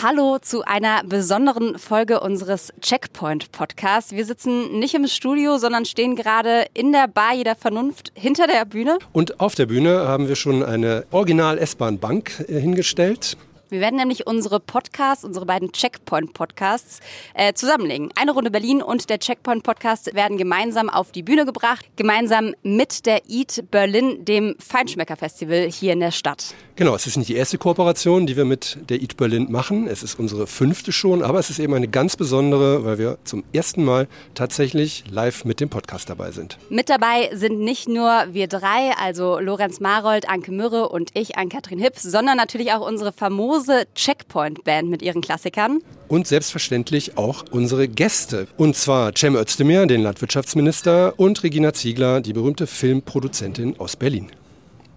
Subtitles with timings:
[0.00, 4.12] Hallo zu einer besonderen Folge unseres Checkpoint Podcasts.
[4.12, 8.64] Wir sitzen nicht im Studio, sondern stehen gerade in der Bar jeder Vernunft hinter der
[8.64, 8.98] Bühne.
[9.12, 13.36] Und auf der Bühne haben wir schon eine Original S-Bahn Bank äh, hingestellt.
[13.70, 17.00] Wir werden nämlich unsere Podcasts, unsere beiden Checkpoint-Podcasts
[17.34, 18.10] äh, zusammenlegen.
[18.14, 23.28] Eine Runde Berlin und der Checkpoint-Podcast werden gemeinsam auf die Bühne gebracht, gemeinsam mit der
[23.28, 26.54] Eat Berlin, dem Feinschmecker-Festival hier in der Stadt.
[26.78, 29.88] Genau, es ist nicht die erste Kooperation, die wir mit der Eat Berlin machen.
[29.88, 33.42] Es ist unsere fünfte schon, aber es ist eben eine ganz besondere, weil wir zum
[33.52, 36.56] ersten Mal tatsächlich live mit dem Podcast dabei sind.
[36.70, 41.80] Mit dabei sind nicht nur wir drei, also Lorenz Marold, Anke Mürre und ich, Ann-Kathrin
[41.80, 45.80] Hipp, sondern natürlich auch unsere famose Checkpoint-Band mit ihren Klassikern.
[46.06, 48.46] Und selbstverständlich auch unsere Gäste.
[48.56, 54.30] Und zwar Cem Özdemir, den Landwirtschaftsminister, und Regina Ziegler, die berühmte Filmproduzentin aus Berlin.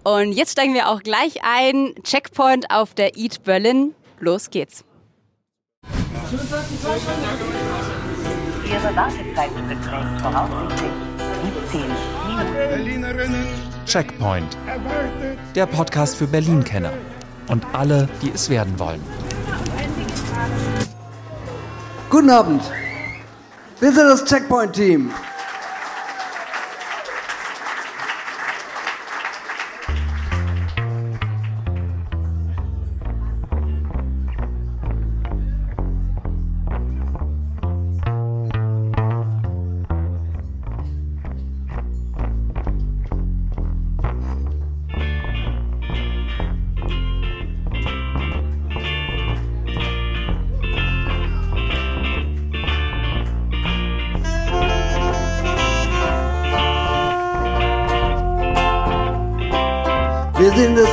[0.04, 1.94] Und jetzt steigen wir auch gleich ein.
[2.02, 3.94] Checkpoint auf der Eat Berlin.
[4.18, 4.84] Los geht's.
[8.64, 10.90] Ihre Wartezeit beträgt voraussichtlich
[11.70, 11.80] 17
[13.06, 13.46] Minuten.
[13.86, 14.56] Checkpoint.
[15.54, 16.92] Der Podcast für Berlin-Kenner
[17.48, 19.02] und alle, die es werden wollen.
[22.10, 22.62] Guten Abend.
[23.80, 25.12] Wir sind das Checkpoint-Team.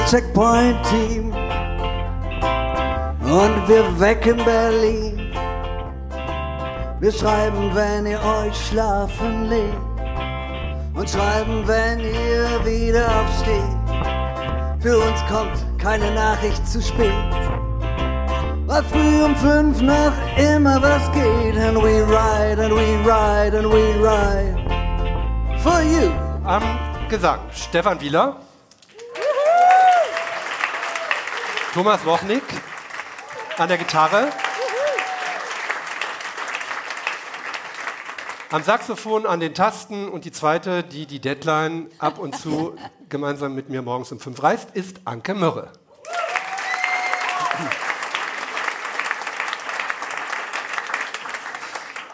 [0.09, 1.31] Checkpoint-Team
[3.21, 5.31] und wir wecken Berlin.
[6.99, 9.77] Wir schreiben, wenn ihr euch schlafen legt
[10.95, 14.81] und schreiben, wenn ihr wieder aufsteht.
[14.81, 17.13] Für uns kommt keine Nachricht zu spät.
[18.65, 21.55] Weil früh um fünf noch immer was geht.
[21.55, 24.57] And we ride, and we ride, and we ride.
[25.59, 26.11] For you.
[26.45, 26.63] Am
[27.09, 28.48] Gesang Stefan Wieler.
[31.79, 32.43] Thomas Wochnik
[33.57, 34.33] an der Gitarre.
[38.51, 42.75] Am Saxophon, an den Tasten und die zweite, die die Deadline ab und zu
[43.07, 45.71] gemeinsam mit mir morgens um fünf reißt, ist Anke Mürre.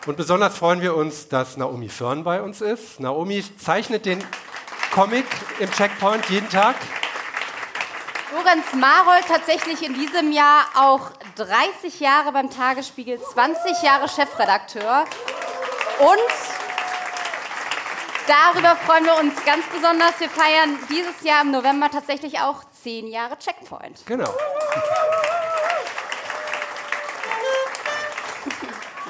[0.06, 3.00] Und besonders freuen wir uns, dass Naomi Förn bei uns ist.
[3.00, 4.24] Naomi zeichnet den
[4.92, 5.26] Comic
[5.60, 6.76] im Checkpoint jeden Tag.
[8.36, 15.06] Lorenz Marold tatsächlich in diesem Jahr auch 30 Jahre beim Tagesspiegel, 20 Jahre Chefredakteur.
[16.00, 16.34] Und
[18.28, 20.20] darüber freuen wir uns ganz besonders.
[20.20, 24.06] Wir feiern dieses Jahr im November tatsächlich auch 10 Jahre Checkpoint.
[24.06, 24.34] Genau.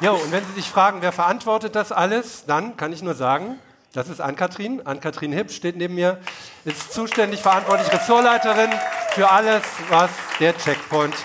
[0.02, 3.60] Ja, und wenn Sie sich fragen, wer verantwortet das alles, dann kann ich nur sagen,
[3.96, 4.86] das ist Ann-Kathrin.
[4.86, 6.20] Ann-Kathrin Hipp steht neben mir,
[6.66, 8.70] ist zuständig, verantwortlich, Ressortleiterin
[9.12, 11.16] für alles, was der Checkpoint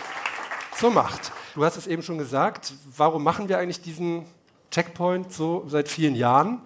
[0.76, 1.32] so macht.
[1.54, 4.24] Du hast es eben schon gesagt, warum machen wir eigentlich diesen
[4.70, 6.60] Checkpoint so seit vielen Jahren?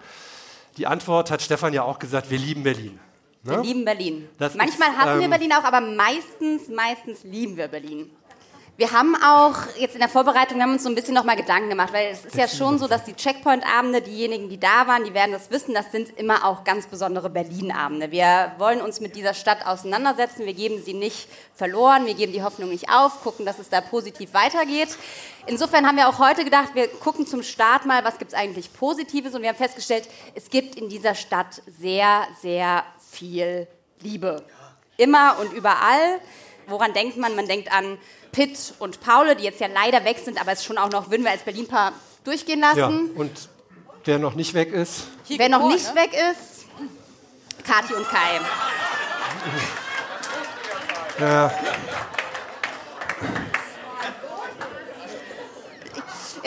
[0.77, 2.99] Die Antwort hat Stefan ja auch gesagt, wir lieben Berlin.
[3.41, 3.63] Wir Ne?
[3.63, 4.27] lieben Berlin.
[4.37, 8.11] Das Manchmal ist, hassen wir ähm, Berlin auch, aber meistens, meistens lieben wir Berlin.
[8.77, 11.69] Wir haben auch jetzt in der Vorbereitung, wir haben uns so ein bisschen nochmal Gedanken
[11.69, 15.13] gemacht, weil es ist ja schon so, dass die Checkpoint-Abende, diejenigen, die da waren, die
[15.13, 18.11] werden das wissen, das sind immer auch ganz besondere Berlin-Abende.
[18.11, 22.43] Wir wollen uns mit dieser Stadt auseinandersetzen, wir geben sie nicht verloren, wir geben die
[22.43, 24.89] Hoffnung nicht auf, gucken, dass es da positiv weitergeht.
[25.45, 28.73] Insofern haben wir auch heute gedacht, wir gucken zum Start mal, was gibt es eigentlich
[28.73, 33.69] Positives und wir haben festgestellt, es gibt in dieser Stadt sehr, sehr viel
[34.01, 34.43] Liebe.
[34.97, 36.19] Immer und überall.
[36.67, 37.35] Woran denkt man?
[37.35, 37.97] Man denkt an
[38.31, 41.23] Pitt und Paule, die jetzt ja leider weg sind, aber es schon auch noch, würden
[41.23, 41.93] wir als Berlin-Paar
[42.23, 43.11] durchgehen lassen.
[43.13, 43.49] Ja, und
[44.03, 46.65] wer noch nicht weg ist, Wer noch nicht weg ist,
[47.63, 48.39] Kathi und Kai.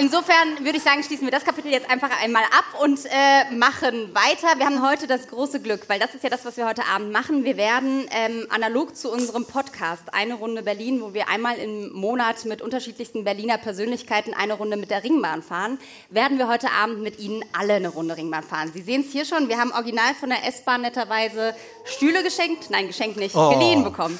[0.00, 4.14] Insofern würde ich sagen, schließen wir das Kapitel jetzt einfach einmal ab und äh, machen
[4.14, 4.56] weiter.
[4.56, 7.10] Wir haben heute das große Glück, weil das ist ja das, was wir heute Abend
[7.10, 7.42] machen.
[7.42, 12.44] Wir werden ähm, analog zu unserem Podcast Eine Runde Berlin, wo wir einmal im Monat
[12.44, 15.80] mit unterschiedlichsten Berliner Persönlichkeiten eine Runde mit der Ringbahn fahren,
[16.10, 18.70] werden wir heute Abend mit Ihnen alle eine Runde Ringbahn fahren.
[18.72, 22.86] Sie sehen es hier schon, wir haben original von der S-Bahn netterweise Stühle geschenkt, nein,
[22.86, 23.50] geschenkt nicht, Oh.
[23.50, 24.16] geliehen bekommen.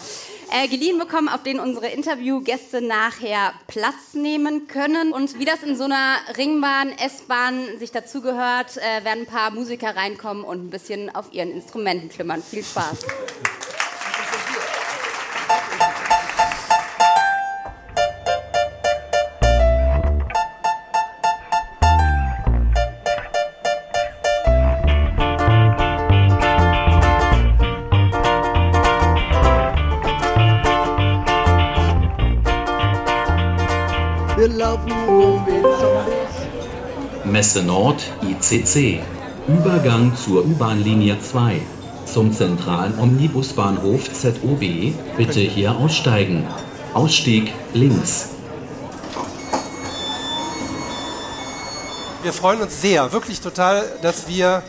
[0.51, 5.13] äh, geliehen bekommen, auf denen unsere Interviewgäste nachher Platz nehmen können.
[5.13, 9.97] Und wie das in so einer Ringbahn, S-Bahn sich dazugehört, äh, werden ein paar Musiker
[9.97, 12.43] reinkommen und ein bisschen auf ihren Instrumenten klimmern.
[12.43, 13.05] Viel Spaß.
[34.69, 36.35] Laufen rum wie Zombies.
[37.25, 39.01] Messe Nord ICC.
[39.49, 41.61] Übergang zur U-Bahn-Linie 2.
[42.05, 44.93] Zum zentralen Omnibusbahnhof ZOB.
[45.17, 46.47] Bitte hier aussteigen.
[46.93, 48.29] Ausstieg links.
[52.23, 54.63] Wir freuen uns sehr, wirklich total, dass wir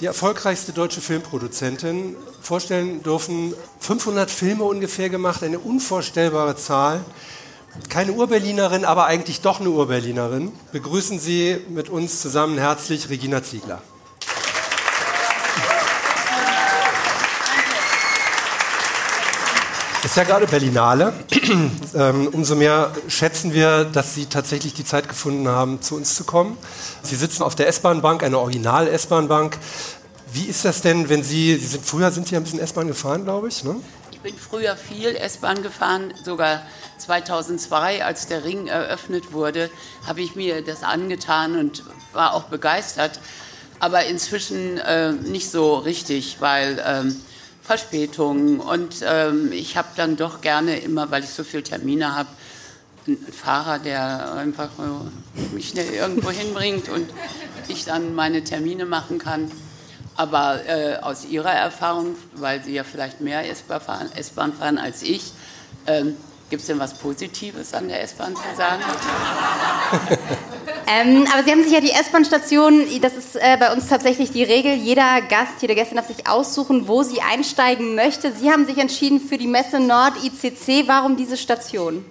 [0.00, 3.54] die erfolgreichste deutsche Filmproduzentin vorstellen dürfen.
[3.78, 7.04] 500 Filme ungefähr gemacht, eine unvorstellbare Zahl.
[7.88, 10.52] Keine Urberlinerin, aber eigentlich doch eine Urberlinerin.
[10.72, 13.82] Begrüßen Sie mit uns zusammen herzlich Regina Ziegler.
[20.06, 21.12] Es ist ja gerade Berlinale.
[21.96, 26.22] ähm, umso mehr schätzen wir, dass Sie tatsächlich die Zeit gefunden haben, zu uns zu
[26.22, 26.56] kommen.
[27.02, 29.58] Sie sitzen auf der S-Bahn-Bank, einer Original-S-Bahn-Bank.
[30.32, 33.24] Wie ist das denn, wenn Sie, Sie sind, früher sind Sie ein bisschen S-Bahn gefahren,
[33.24, 33.74] glaube ich, ne?
[34.26, 36.66] Ich bin früher viel S-Bahn gefahren, sogar
[36.98, 39.70] 2002, als der Ring eröffnet wurde,
[40.04, 43.20] habe ich mir das angetan und war auch begeistert.
[43.78, 47.20] Aber inzwischen äh, nicht so richtig, weil ähm,
[47.62, 52.28] Verspätungen und ähm, ich habe dann doch gerne immer, weil ich so viele Termine habe,
[53.06, 54.70] einen Fahrer, der einfach
[55.52, 57.08] mich schnell irgendwo hinbringt und
[57.68, 59.52] ich dann meine Termine machen kann.
[60.16, 65.32] Aber äh, aus Ihrer Erfahrung, weil Sie ja vielleicht mehr S-Bahn fahren, als ich,
[65.86, 66.16] ähm,
[66.48, 68.82] gibt es denn was Positives an der S-Bahn zu sagen?
[70.88, 74.44] Ähm, aber Sie haben sich ja die S-Bahn-Station, das ist äh, bei uns tatsächlich die
[74.44, 78.32] Regel, jeder Gast, jede Gästin darf sich aussuchen, wo sie einsteigen möchte.
[78.32, 80.86] Sie haben sich entschieden für die Messe Nord ICC.
[80.86, 82.04] Warum diese Station?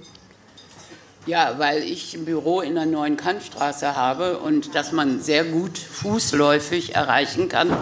[1.26, 5.78] Ja, weil ich ein Büro in der neuen Kantstraße habe und dass man sehr gut
[5.78, 7.76] fußläufig erreichen kann,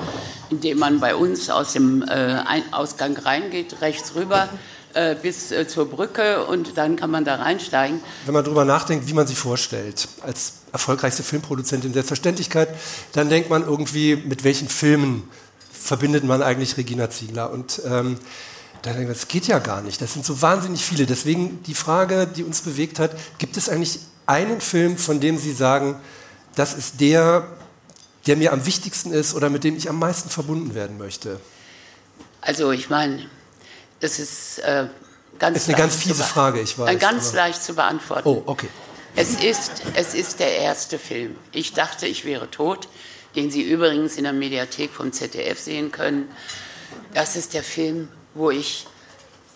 [0.50, 2.38] indem man bei uns aus dem äh,
[2.72, 4.48] Ausgang reingeht, rechts rüber
[4.94, 8.00] äh, bis äh, zur Brücke und dann kann man da reinsteigen.
[8.26, 12.70] Wenn man darüber nachdenkt, wie man sie vorstellt, als erfolgreichste Filmproduzentin Selbstverständlichkeit,
[13.12, 15.30] dann denkt man irgendwie, mit welchen Filmen
[15.72, 17.52] verbindet man eigentlich Regina Ziegler?
[17.52, 18.18] Und ähm,
[18.84, 20.02] da denkt man, das geht ja gar nicht.
[20.02, 21.06] Das sind so wahnsinnig viele.
[21.06, 25.54] Deswegen die Frage, die uns bewegt hat, gibt es eigentlich einen Film, von dem Sie
[25.54, 25.96] sagen,
[26.56, 27.48] das ist der,
[28.28, 31.40] der mir am wichtigsten ist oder mit dem ich am meisten verbunden werden möchte?
[32.42, 33.26] Also ich meine,
[34.02, 34.88] das ist äh,
[35.40, 36.94] ganz ist eine ganz fiese Frage, ich weiß.
[36.94, 38.28] Äh, ganz leicht zu beantworten.
[38.28, 38.68] Oh, okay.
[39.16, 41.38] Es ist, es ist der erste Film.
[41.54, 42.90] Ich dachte, ich wäre tot,
[43.36, 46.30] den Sie übrigens in der Mediathek vom ZDF sehen können.
[47.14, 48.88] Das ist der Film, wo ich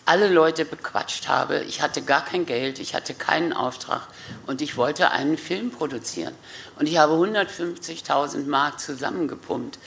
[0.08, 1.64] alle Leute bequatscht habe.
[1.68, 4.08] Ich hatte gar kein Geld, ich hatte keinen Auftrag
[4.46, 6.32] und ich wollte einen Film produzieren.
[6.78, 9.78] Und ich habe 150.000 Mark zusammengepumpt.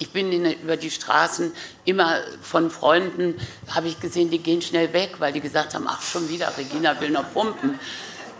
[0.00, 1.52] Ich bin in, über die Straßen
[1.84, 3.36] immer von Freunden,
[3.68, 7.00] habe ich gesehen, die gehen schnell weg, weil die gesagt haben, ach schon wieder, Regina
[7.00, 7.78] will noch pumpen.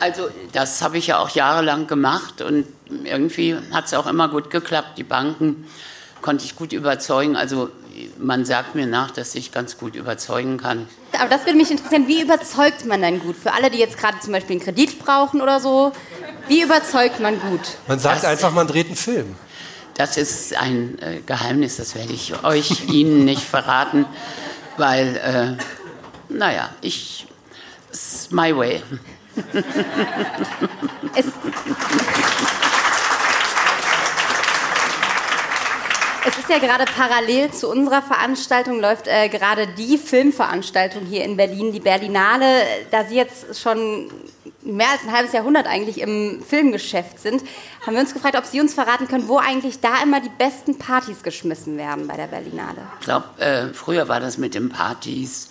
[0.00, 2.66] Also das habe ich ja auch jahrelang gemacht und
[3.04, 4.99] irgendwie hat es auch immer gut geklappt.
[4.99, 5.68] Die Banken
[6.21, 7.37] konnte ich gut überzeugen.
[7.37, 7.71] Also
[8.19, 10.88] man sagt mir nach, dass ich ganz gut überzeugen kann.
[11.19, 13.37] Aber das würde mich interessieren, wie überzeugt man denn gut?
[13.37, 15.93] Für alle, die jetzt gerade zum Beispiel einen Kredit brauchen oder so,
[16.49, 17.61] wie überzeugt man gut?
[17.87, 19.37] Man sagt Das- einfach, man dreht einen Film.
[19.95, 24.07] Das ist ein äh, Geheimnis, das werde ich euch, Ihnen nicht verraten,
[24.76, 25.17] weil,
[25.59, 27.26] äh, naja, ich,
[27.90, 28.83] it's my way.
[31.14, 31.26] Es,
[36.28, 41.38] es ist ja gerade parallel zu unserer Veranstaltung, läuft äh, gerade die Filmveranstaltung hier in
[41.38, 42.64] Berlin, die Berlinale.
[42.90, 44.11] Da Sie jetzt schon
[44.62, 47.42] mehr als ein halbes Jahrhundert eigentlich im Filmgeschäft sind,
[47.87, 50.78] haben wir uns gefragt, ob Sie uns verraten können, wo eigentlich da immer die besten
[50.78, 52.82] Partys geschmissen werden bei der Berlinale.
[53.00, 55.49] Ich glaube, äh, früher war das mit den Partys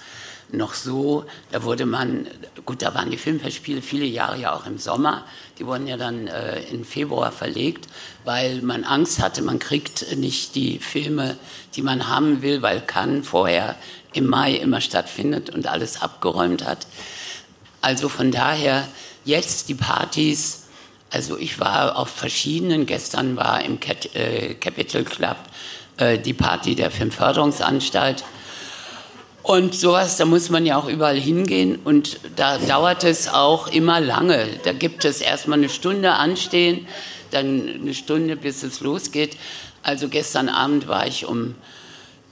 [0.51, 2.27] noch so, da wurde man,
[2.66, 5.25] gut, da waren die Filmfestspiele viele Jahre ja auch im Sommer,
[5.60, 7.88] die wurden ja dann äh, in Februar verlegt,
[8.24, 11.38] weil man Angst hatte, man kriegt nicht die Filme,
[11.75, 13.75] die man haben will, weil Cannes vorher
[14.13, 16.88] im Mai immer stattfindet und alles abgeräumt hat.
[17.82, 18.88] Also von daher
[19.25, 20.63] jetzt die Partys.
[21.12, 22.86] Also ich war auf verschiedenen.
[22.86, 25.38] Gestern war im Cat, äh, Capital Club
[25.98, 28.24] äh, die Party der Filmförderungsanstalt.
[29.48, 34.01] Und sowas, da muss man ja auch überall hingehen und da dauert es auch immer
[34.01, 34.46] lange.
[34.66, 36.86] Da gibt es erstmal eine Stunde anstehen,
[37.32, 39.38] dann eine Stunde, bis es losgeht.
[39.84, 41.56] Also gestern Abend war ich um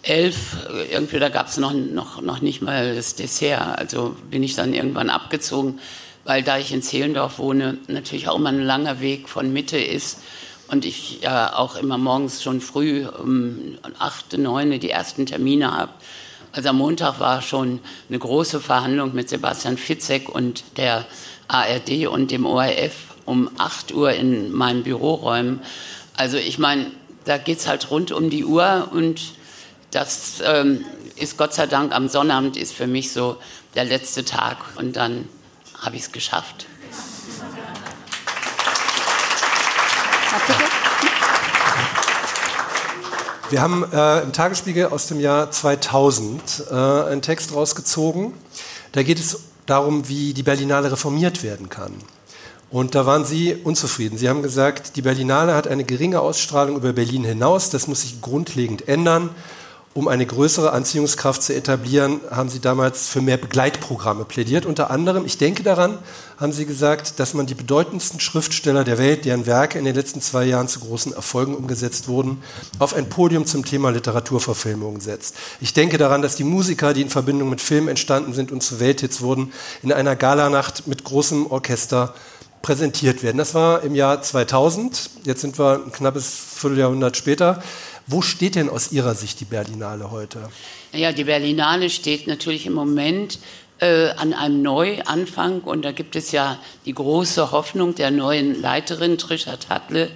[0.01, 0.57] elf,
[0.91, 3.79] irgendwie da gab es noch, noch, noch nicht mal das Dessert.
[3.79, 5.79] Also bin ich dann irgendwann abgezogen,
[6.25, 10.19] weil da ich in Zehlendorf wohne, natürlich auch immer ein langer Weg von Mitte ist
[10.67, 15.93] und ich ja auch immer morgens schon früh um acht, neun die ersten Termine habe.
[16.55, 21.05] Also am Montag war schon eine große Verhandlung mit Sebastian Fitzek und der
[21.49, 22.93] ARD und dem ORF
[23.25, 25.59] um 8 Uhr in meinen Büroräumen.
[26.15, 26.91] Also ich meine,
[27.25, 29.19] da geht es halt rund um die Uhr und
[29.91, 30.85] das ähm,
[31.17, 33.35] ist Gott sei Dank am Sonnabend ist für mich so
[33.75, 35.27] der letzte Tag und dann
[35.81, 36.67] habe ich es geschafft.
[43.55, 48.33] Wir haben äh, im Tagesspiegel aus dem Jahr 2000 äh, einen Text rausgezogen.
[48.91, 51.93] Da geht es darum, wie die Berlinale reformiert werden kann.
[52.69, 54.17] Und da waren Sie unzufrieden.
[54.17, 57.69] Sie haben gesagt, die Berlinale hat eine geringe Ausstrahlung über Berlin hinaus.
[57.69, 59.29] Das muss sich grundlegend ändern.
[59.97, 64.65] Um eine größere Anziehungskraft zu etablieren, haben Sie damals für mehr Begleitprogramme plädiert.
[64.65, 65.99] Unter anderem, ich denke daran,
[66.37, 70.19] haben Sie gesagt, dass man die bedeutendsten Schriftsteller der Welt, deren Werke in den letzten
[70.19, 72.43] zwei Jahren zu großen Erfolgen umgesetzt wurden,
[72.77, 75.37] auf ein Podium zum Thema Literaturverfilmung setzt.
[75.61, 78.81] Ich denke daran, dass die Musiker, die in Verbindung mit Filmen entstanden sind und zu
[78.81, 82.13] Welthits wurden, in einer Galanacht mit großem Orchester
[82.61, 83.37] präsentiert werden.
[83.37, 85.11] Das war im Jahr 2000.
[85.23, 87.61] Jetzt sind wir ein knappes Vierteljahrhundert später.
[88.07, 90.49] Wo steht denn aus Ihrer Sicht die Berlinale heute?
[90.93, 93.39] Ja, die Berlinale steht natürlich im Moment
[93.79, 99.17] äh, an einem Neuanfang und da gibt es ja die große Hoffnung der neuen Leiterin
[99.17, 100.11] Trisha Tattle,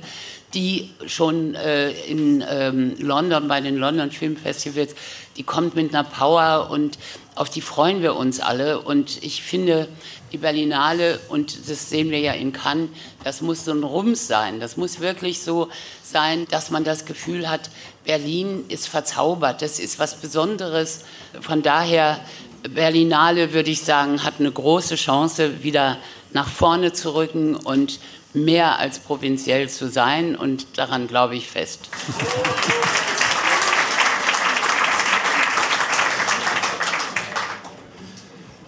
[0.54, 4.96] die schon äh, in ähm, London bei den London Film Festivals,
[5.38, 6.98] die kommt mit einer Power und
[7.40, 9.88] auf die freuen wir uns alle und ich finde,
[10.34, 12.90] die Berlinale, und das sehen wir ja in Cannes,
[13.24, 14.60] das muss so ein Rums sein.
[14.60, 15.70] Das muss wirklich so
[16.04, 17.70] sein, dass man das Gefühl hat,
[18.04, 21.06] Berlin ist verzaubert, das ist was Besonderes.
[21.40, 22.20] Von daher,
[22.64, 25.98] Berlinale, würde ich sagen, hat eine große Chance, wieder
[26.34, 28.02] nach vorne zu rücken und
[28.34, 30.36] mehr als provinziell zu sein.
[30.36, 31.90] Und daran glaube ich fest.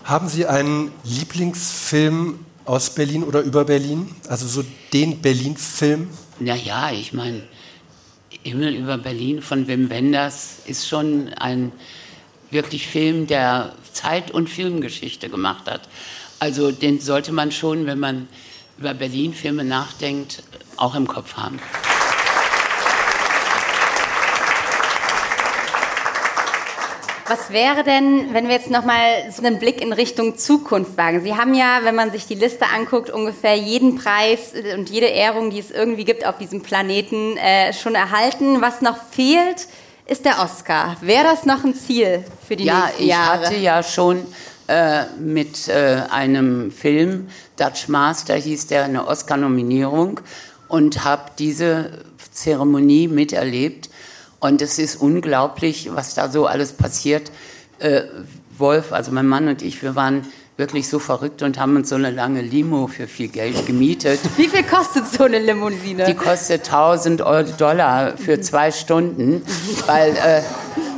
[0.03, 4.13] Haben Sie einen Lieblingsfilm aus Berlin oder über Berlin?
[4.27, 6.09] Also so den Berlin-Film?
[6.39, 7.43] Naja, ich meine,
[8.43, 11.71] Himmel über Berlin von Wim Wenders ist schon ein
[12.49, 15.87] wirklich Film, der Zeit- und Filmgeschichte gemacht hat.
[16.39, 18.27] Also den sollte man schon, wenn man
[18.79, 20.43] über Berlin-Filme nachdenkt,
[20.77, 21.59] auch im Kopf haben.
[27.31, 31.23] Was wäre denn, wenn wir jetzt nochmal so einen Blick in Richtung Zukunft wagen?
[31.23, 35.49] Sie haben ja, wenn man sich die Liste anguckt, ungefähr jeden Preis und jede Ehrung,
[35.49, 38.59] die es irgendwie gibt auf diesem Planeten, äh, schon erhalten.
[38.59, 39.69] Was noch fehlt,
[40.07, 40.97] ist der Oscar.
[40.99, 43.35] Wäre das noch ein Ziel für die ja, nächsten Jahre?
[43.35, 44.25] Ja, ich hatte ja schon
[44.67, 50.19] äh, mit äh, einem Film, Dutch Master hieß der, eine Oscar-Nominierung
[50.67, 51.91] und habe diese
[52.29, 53.89] Zeremonie miterlebt
[54.41, 57.31] und es ist unglaublich, was da so alles passiert.
[57.79, 58.01] Äh,
[58.57, 60.25] Wolf, also mein Mann und ich, wir waren
[60.57, 64.19] wirklich so verrückt und haben uns so eine lange Limo für viel Geld gemietet.
[64.37, 66.05] Wie viel kostet so eine Limousine?
[66.05, 67.21] Die kostet 1000
[67.59, 69.43] Dollar für zwei Stunden,
[69.85, 70.41] weil äh,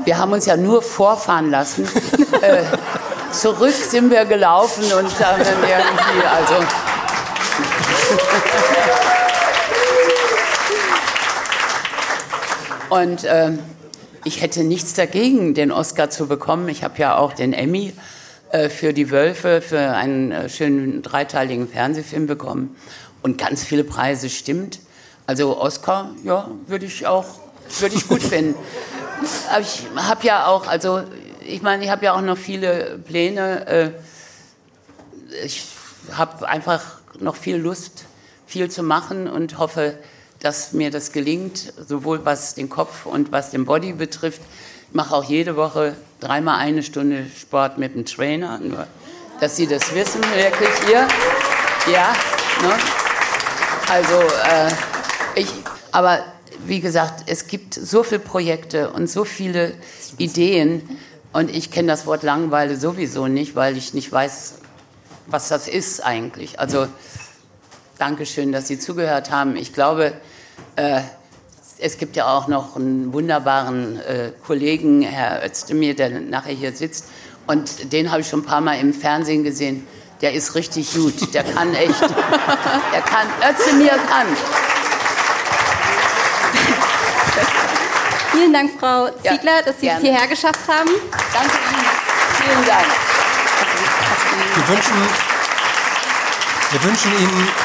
[0.06, 1.86] wir haben uns ja nur vorfahren lassen.
[2.42, 2.64] äh,
[3.32, 6.56] zurück sind wir gelaufen und haben dann irgendwie, also
[12.94, 13.54] Und äh,
[14.24, 16.70] ich hätte nichts dagegen, den Oscar zu bekommen.
[16.70, 17.92] Ich habe ja auch den Emmy
[18.52, 22.76] äh, für die Wölfe, für einen äh, schönen dreiteiligen Fernsehfilm bekommen.
[23.24, 24.80] Und ganz viele Preise stimmt.
[25.26, 27.26] Also Oscar, ja, würde ich auch,
[27.80, 28.54] würde ich gut finden.
[29.50, 31.02] Aber ich habe ja auch, also
[31.44, 33.66] ich meine, ich habe ja auch noch viele Pläne.
[33.66, 33.90] Äh,
[35.44, 35.64] ich
[36.12, 36.84] habe einfach
[37.20, 38.06] noch viel Lust,
[38.46, 39.98] viel zu machen und hoffe,
[40.44, 44.42] dass mir das gelingt, sowohl was den Kopf und was den Body betrifft.
[44.90, 48.86] Ich mache auch jede Woche dreimal eine Stunde Sport mit dem Trainer, nur
[49.40, 51.08] dass Sie das wissen, wirklich hier.
[51.92, 52.14] Ja,
[52.62, 52.76] ne?
[53.90, 54.72] also äh,
[55.36, 55.48] ich,
[55.92, 56.20] aber
[56.66, 59.74] wie gesagt, es gibt so viele Projekte und so viele
[60.18, 60.98] Ideen
[61.32, 64.56] und ich kenne das Wort Langeweile sowieso nicht, weil ich nicht weiß,
[65.28, 66.60] was das ist eigentlich.
[66.60, 66.88] Also
[67.98, 69.56] Dankeschön, dass Sie zugehört haben.
[69.56, 70.14] Ich glaube,
[70.76, 71.02] äh,
[71.80, 77.06] es gibt ja auch noch einen wunderbaren äh, Kollegen, Herr Özdemir, der nachher hier sitzt.
[77.46, 79.86] Und den habe ich schon ein paar Mal im Fernsehen gesehen.
[80.22, 81.34] Der ist richtig gut.
[81.34, 82.02] Der kann echt.
[82.94, 83.28] der kann.
[83.50, 84.28] Özdemir kann.
[88.32, 90.00] Vielen Dank, Frau Ziegler, dass Sie gerne.
[90.00, 90.90] es hierher geschafft haben.
[91.34, 91.86] Danke Ihnen.
[92.38, 92.86] Vielen Dank.
[94.56, 94.96] Wir wünschen,
[96.72, 97.63] wir wünschen Ihnen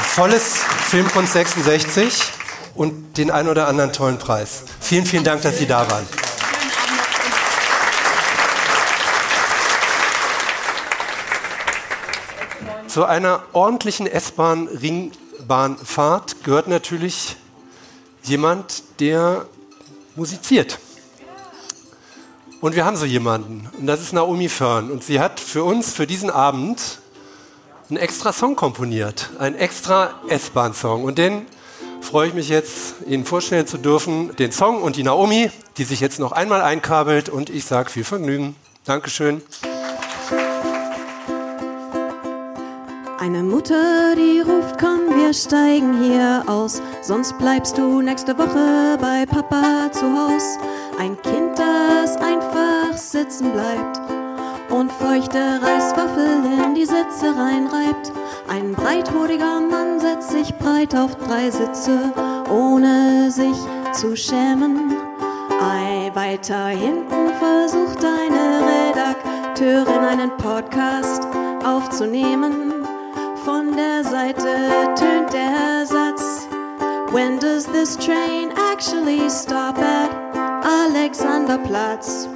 [0.00, 2.32] volles Filmkunst 66
[2.74, 4.64] und den ein oder anderen tollen Preis.
[4.80, 6.06] Vielen, vielen Dank, dass Sie da waren.
[12.88, 17.36] Zu einer ordentlichen S-Bahn-Ringbahnfahrt gehört natürlich
[18.22, 19.46] jemand, der
[20.14, 20.78] musiziert.
[22.60, 23.68] Und wir haben so jemanden.
[23.78, 24.90] Und das ist Naomi Fern.
[24.90, 27.00] Und sie hat für uns, für diesen Abend,
[27.92, 29.28] einen extra Song komponiert.
[29.38, 31.04] Einen extra S-Bahn-Song.
[31.04, 31.44] Und den
[32.00, 34.34] freue ich mich jetzt, Ihnen vorstellen zu dürfen.
[34.36, 37.28] Den Song und die Naomi, die sich jetzt noch einmal einkabelt.
[37.28, 38.56] Und ich sage viel Vergnügen.
[38.86, 39.42] Dankeschön.
[43.18, 46.80] Eine Mutter, die ruft, komm, wir steigen hier aus.
[47.02, 50.56] Sonst bleibst du nächste Woche bei Papa zu Haus.
[50.98, 54.21] Ein Kind, das einfach sitzen bleibt
[54.72, 58.12] und feuchte Reiswaffel in die Sitze reinreibt.
[58.48, 62.12] Ein breithodiger Mann setzt sich breit auf drei Sitze,
[62.50, 63.56] ohne sich
[63.92, 64.96] zu schämen.
[65.60, 71.26] Ei, weiter hinten versucht eine Redakteurin einen Podcast
[71.64, 72.72] aufzunehmen.
[73.44, 76.48] Von der Seite tönt der Satz.
[77.12, 80.10] When does this train actually stop at
[80.64, 82.28] Alexanderplatz?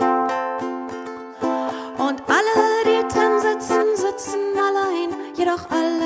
[5.70, 6.05] Allein,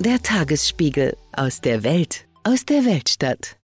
[0.00, 3.56] Der Tagesspiegel aus der Welt, aus der Weltstadt.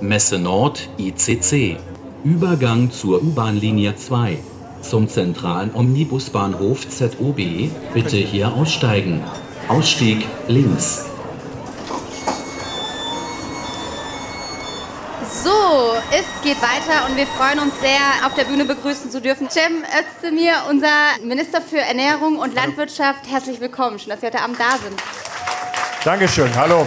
[0.00, 1.76] Messe Nord ICC.
[2.24, 4.38] Übergang zur U-Bahn-Linie 2.
[4.82, 9.22] Zum zentralen Omnibusbahnhof ZOB bitte hier aussteigen.
[9.68, 11.04] Ausstieg links.
[15.68, 19.50] So, es geht weiter und wir freuen uns sehr, auf der Bühne begrüßen zu dürfen.
[19.50, 20.86] Cem Özdemir, unser
[21.24, 23.28] Minister für Ernährung und Landwirtschaft.
[23.28, 23.98] Herzlich willkommen.
[23.98, 25.02] Schön, dass Sie heute Abend da sind.
[26.04, 26.86] Dankeschön, hallo.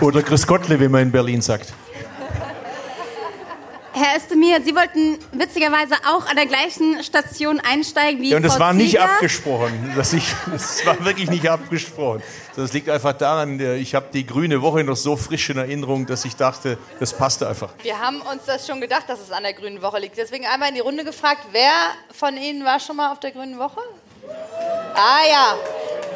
[0.00, 1.74] Oder Chris Gottle, wie man in Berlin sagt.
[3.98, 8.54] Herr Özdemir, Sie wollten witzigerweise auch an der gleichen Station einsteigen wie Ja, und das
[8.54, 9.10] Frau war nicht Ziegler.
[9.10, 9.92] abgesprochen.
[9.96, 12.22] Das, ich, das war wirklich nicht abgesprochen.
[12.56, 16.24] Das liegt einfach daran, ich habe die grüne Woche noch so frisch in Erinnerung, dass
[16.24, 17.70] ich dachte, das passte einfach.
[17.82, 20.16] Wir haben uns das schon gedacht, dass es an der Grünen Woche liegt.
[20.16, 21.70] Deswegen einmal in die Runde gefragt, wer
[22.12, 23.80] von Ihnen war schon mal auf der Grünen Woche?
[24.94, 25.54] Ah ja,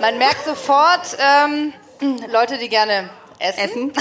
[0.01, 1.73] man merkt sofort, ähm,
[2.33, 3.09] Leute, die gerne
[3.43, 3.93] essen.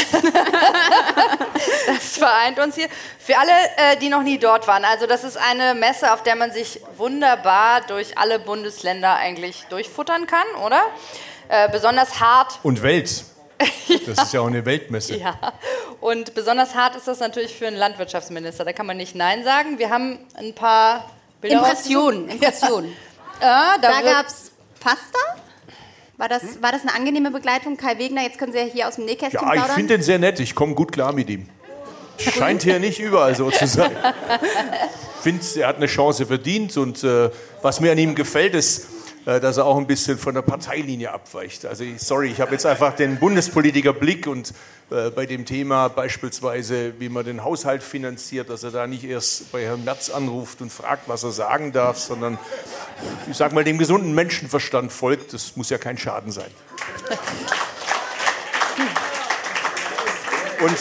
[1.88, 2.88] das vereint uns hier.
[3.20, 6.36] Für alle, äh, die noch nie dort waren, also das ist eine Messe, auf der
[6.36, 10.82] man sich wunderbar durch alle Bundesländer eigentlich durchfuttern kann, oder?
[11.50, 13.24] Äh, besonders hart Und Welt.
[14.08, 15.18] Das ist ja auch eine Weltmesse.
[15.18, 15.36] Ja,
[16.00, 18.66] und besonders hart ist das natürlich für einen Landwirtschaftsminister.
[18.66, 19.78] Da kann man nicht Nein sagen.
[19.78, 22.30] Wir haben ein paar Bilder Impressionen.
[22.30, 22.96] Impressionen.
[23.40, 25.20] Ja, da, Da wird- gab es Pasta.
[26.22, 27.78] War das, war das eine angenehme Begleitung?
[27.78, 29.76] Kai Wegner, jetzt können Sie ja hier aus dem Nähkästchen Ja, ich plaudern.
[29.76, 30.40] finde den sehr nett.
[30.40, 31.48] Ich komme gut klar mit ihm.
[32.20, 33.90] Scheint hier nicht überall so zu sein.
[35.18, 36.78] Ich finde, er hat eine Chance verdient.
[36.78, 37.30] Und äh,
[37.64, 38.88] was mir an ihm gefällt, ist,
[39.26, 41.66] dass er auch ein bisschen von der Parteilinie abweicht.
[41.66, 44.54] Also sorry, ich habe jetzt einfach den Bundespolitiker Blick und
[44.90, 49.52] äh, bei dem Thema beispielsweise, wie man den Haushalt finanziert, dass er da nicht erst
[49.52, 52.38] bei Herrn Merz anruft und fragt, was er sagen darf, sondern
[53.30, 55.34] ich sage mal dem gesunden Menschenverstand folgt.
[55.34, 56.52] Das muss ja kein Schaden sein.
[60.62, 60.78] Und,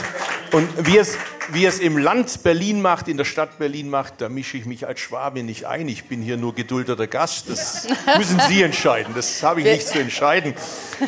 [0.52, 1.16] und wie, es,
[1.52, 4.86] wie es im Land Berlin macht, in der Stadt Berlin macht, da mische ich mich
[4.86, 5.88] als Schwabe nicht ein.
[5.88, 7.48] Ich bin hier nur geduldeter Gast.
[7.48, 7.86] Das
[8.18, 9.14] müssen Sie entscheiden.
[9.14, 10.54] Das habe ich nicht zu entscheiden.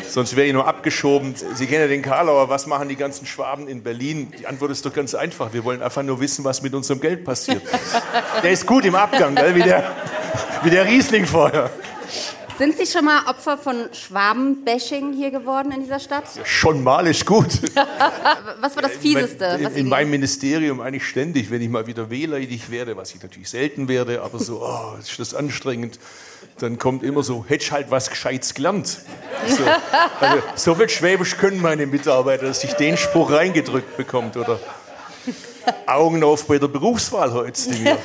[0.07, 1.35] Sonst wäre ich nur abgeschoben.
[1.35, 2.49] Sie kennen ja den Karlauer.
[2.49, 4.31] Was machen die ganzen Schwaben in Berlin?
[4.39, 5.53] Die Antwort ist doch ganz einfach.
[5.53, 7.61] Wir wollen einfach nur wissen, was mit unserem Geld passiert.
[8.43, 9.55] Der ist gut im Abgang, gell?
[9.55, 9.91] Wie, der,
[10.63, 11.69] wie der Riesling vorher.
[12.57, 16.25] Sind Sie schon mal Opfer von Schwaben-Bashing hier geworden in dieser Stadt?
[16.43, 17.47] Schon mal ist gut.
[18.61, 19.45] Was war das Fieseste?
[19.45, 23.21] In, in Ihnen- meinem Ministerium eigentlich ständig, wenn ich mal wieder wehleidig werde, was ich
[23.23, 25.99] natürlich selten werde, aber so, oh, ist das anstrengend,
[26.59, 28.99] dann kommt immer so, hättest halt was Gescheites gelernt.
[29.47, 29.63] So,
[30.19, 34.59] also, so viel Schwäbisch können meine Mitarbeiter, dass ich den Spruch reingedrückt bekommt oder
[35.87, 37.59] Augen auf bei der Berufswahl heute.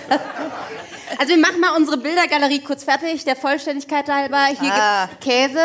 [1.19, 4.47] Also wir machen mal unsere Bildergalerie kurz fertig, der Vollständigkeit halber.
[4.61, 5.07] Hier Ah.
[5.07, 5.61] gibt's Käse.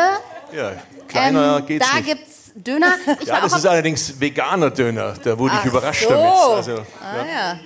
[0.56, 0.72] Ja,
[1.08, 2.06] kleiner Ähm, geht's da nicht.
[2.06, 2.94] gibt's Döner.
[3.20, 5.14] Ich Ja, war das auch ist allerdings veganer Döner.
[5.22, 6.08] Da wurde ich Ach überrascht so.
[6.10, 6.24] damit.
[6.32, 7.26] Also, Ah, ja.
[7.26, 7.60] ja.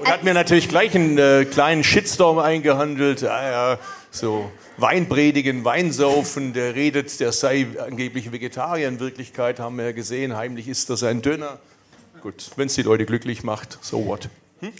[0.00, 3.24] Und hat mir natürlich gleich einen äh, kleinen Shitstorm eingehandelt.
[3.24, 3.78] Ah, ja,
[4.12, 8.86] so Wein predigen, Wein saufen, der redet, der sei angeblich Vegetarier.
[8.86, 11.58] In Wirklichkeit haben wir ja gesehen, heimlich ist das ein Döner.
[12.22, 14.28] Gut, wenn es die Leute glücklich macht, so what.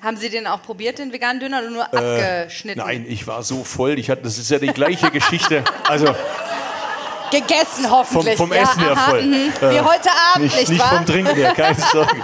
[0.03, 2.81] Haben Sie den auch probiert, den veganen Döner, oder nur Äh, abgeschnitten?
[2.81, 3.99] Nein, ich war so voll.
[3.99, 5.63] Ich hatte, das ist ja die gleiche Geschichte.
[5.87, 6.15] Also
[7.31, 8.37] Gegessen vom, hoffentlich.
[8.37, 9.23] vom ja, Essen her aha, voll.
[9.23, 9.53] mhm.
[9.61, 12.17] Äh, Wie heute Abend, nicht, nicht, nicht vom Trinken her, keine Sorge.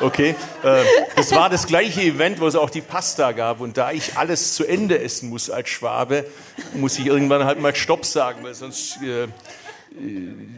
[0.00, 0.84] Okay, äh,
[1.16, 3.60] das war das gleiche Event, wo es auch die Pasta gab.
[3.60, 6.26] Und da ich alles zu Ende essen muss als Schwabe,
[6.74, 9.26] muss ich irgendwann halt mal Stopp sagen, weil sonst äh,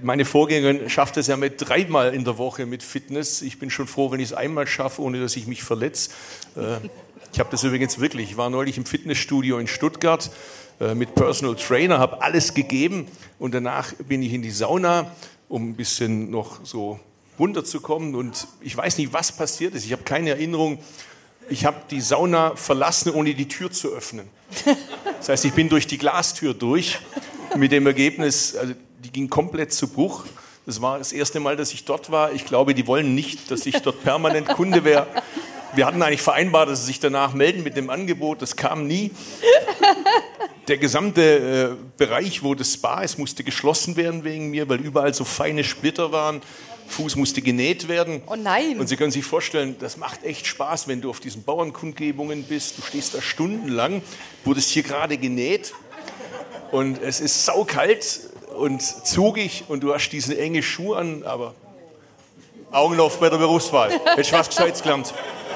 [0.02, 3.42] meine Vorgängerin schafft es ja mit dreimal in der Woche mit Fitness.
[3.42, 6.10] Ich bin schon froh, wenn ich es einmal schaffe, ohne dass ich mich verletze.
[6.56, 6.78] Äh,
[7.32, 8.30] ich habe das übrigens wirklich.
[8.30, 10.30] Ich war neulich im Fitnessstudio in Stuttgart
[10.80, 13.06] äh, mit Personal Trainer, habe alles gegeben
[13.38, 15.14] und danach bin ich in die Sauna,
[15.48, 16.98] um ein bisschen noch so
[17.38, 18.14] runterzukommen.
[18.14, 19.84] Und ich weiß nicht, was passiert ist.
[19.84, 20.78] Ich habe keine Erinnerung.
[21.48, 24.28] Ich habe die Sauna verlassen, ohne die Tür zu öffnen.
[25.18, 26.98] Das heißt, ich bin durch die Glastür durch
[27.56, 30.24] mit dem Ergebnis, also die ging komplett zu Bruch.
[30.66, 32.32] Das war das erste Mal, dass ich dort war.
[32.32, 35.06] Ich glaube, die wollen nicht, dass ich dort permanent Kunde wäre.
[35.74, 38.42] Wir hatten eigentlich vereinbart, dass sie sich danach melden mit dem Angebot.
[38.42, 39.10] Das kam nie.
[40.66, 45.14] Der gesamte äh, Bereich, wo das Spa ist, musste geschlossen werden wegen mir, weil überall
[45.14, 46.42] so feine Splitter waren.
[46.88, 48.22] Fuß musste genäht werden.
[48.26, 48.78] Oh nein.
[48.78, 52.78] Und Sie können sich vorstellen, das macht echt Spaß, wenn du auf diesen Bauernkundgebungen bist.
[52.78, 54.02] Du stehst da stundenlang,
[54.44, 55.74] wurdest hier gerade genäht
[56.70, 58.20] und es ist saukalt
[58.58, 61.54] und zugig und du hast diese enge Schuhe an, aber
[62.70, 63.90] Augen auf bei der Berufswahl.
[63.90, 65.14] Hättest du was Gescheites gelernt.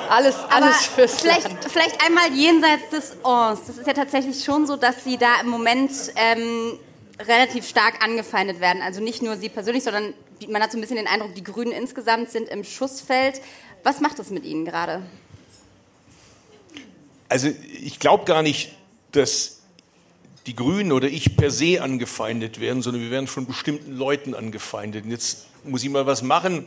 [0.08, 1.64] Alles, aber alles fürs vielleicht, Land.
[1.70, 3.60] vielleicht einmal jenseits des Ohrs.
[3.66, 6.78] Das ist ja tatsächlich schon so, dass Sie da im Moment ähm,
[7.18, 8.82] relativ stark angefeindet werden.
[8.82, 10.12] Also nicht nur Sie persönlich, sondern
[10.48, 13.40] man hat so ein bisschen den Eindruck, die Grünen insgesamt sind im Schussfeld.
[13.84, 15.02] Was macht das mit Ihnen gerade?
[17.28, 17.48] Also
[17.80, 18.72] ich glaube gar nicht,
[19.12, 19.61] dass
[20.46, 25.04] die Grünen oder ich per se angefeindet werden, sondern wir werden von bestimmten Leuten angefeindet.
[25.04, 26.66] Und jetzt muss ich mal was machen,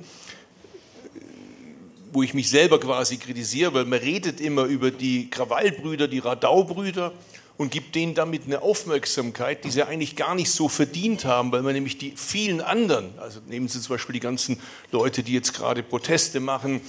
[2.13, 7.11] wo ich mich selber quasi kritisiere, weil man redet immer über die Krawallbrüder, die Radaubrüder
[7.57, 11.61] und gibt denen damit eine Aufmerksamkeit, die sie eigentlich gar nicht so verdient haben, weil
[11.61, 14.59] man nämlich die vielen anderen, also nehmen Sie zum Beispiel die ganzen
[14.91, 16.81] Leute, die jetzt gerade Proteste machen,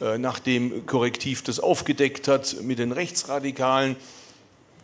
[0.00, 3.96] äh, nachdem Korrektiv das aufgedeckt hat mit den Rechtsradikalen,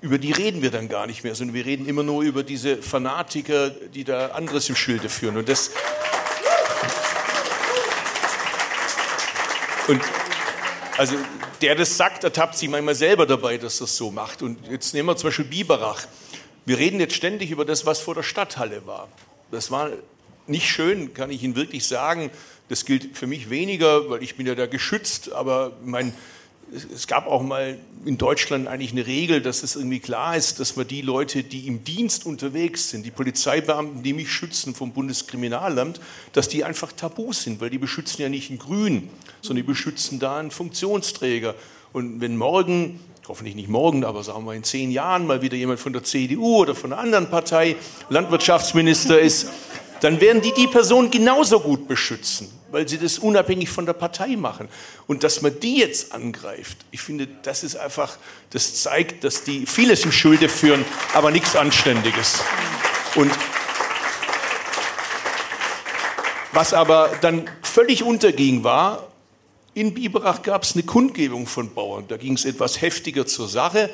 [0.00, 2.76] über die reden wir dann gar nicht mehr, sondern wir reden immer nur über diese
[2.76, 5.36] Fanatiker, die da anderes im Schilde führen.
[5.36, 5.70] Und das,
[9.88, 10.02] Und
[10.98, 11.14] also
[11.62, 14.42] der das sagt, ertappt sich manchmal selber dabei, dass das so macht.
[14.42, 16.06] Und jetzt nehmen wir zum Beispiel Biberach.
[16.64, 19.08] Wir reden jetzt ständig über das, was vor der Stadthalle war.
[19.50, 19.90] Das war
[20.46, 22.30] nicht schön, kann ich Ihnen wirklich sagen.
[22.68, 25.32] Das gilt für mich weniger, weil ich bin ja da geschützt.
[25.32, 26.12] Aber mein,
[26.74, 30.76] es- gab auch mal in Deutschland eigentlich eine Regel, dass es irgendwie klar ist, dass
[30.76, 36.00] man die Leute, die im Dienst unterwegs sind, die Polizeibeamten, die mich schützen vom Bundeskriminalamt,
[36.32, 39.08] dass die einfach tabu sind, weil die beschützen ja nicht einen Grünen,
[39.42, 41.54] sondern die beschützen da einen Funktionsträger.
[41.92, 45.80] Und wenn morgen, hoffentlich nicht morgen, aber sagen wir in zehn Jahren mal wieder jemand
[45.80, 47.76] von der CDU oder von einer anderen Partei
[48.08, 49.48] Landwirtschaftsminister ist,
[50.00, 54.36] dann werden die die Person genauso gut beschützen, weil sie das unabhängig von der Partei
[54.36, 54.68] machen.
[55.06, 58.18] Und dass man die jetzt angreift, ich finde, das ist einfach,
[58.50, 60.84] das zeigt, dass die vieles im Schulde führen,
[61.14, 62.42] aber nichts Anständiges.
[63.14, 63.32] Und
[66.52, 69.06] was aber dann völlig unterging war,
[69.72, 72.04] in Biberach gab es eine Kundgebung von Bauern.
[72.08, 73.88] Da ging es etwas heftiger zur Sache,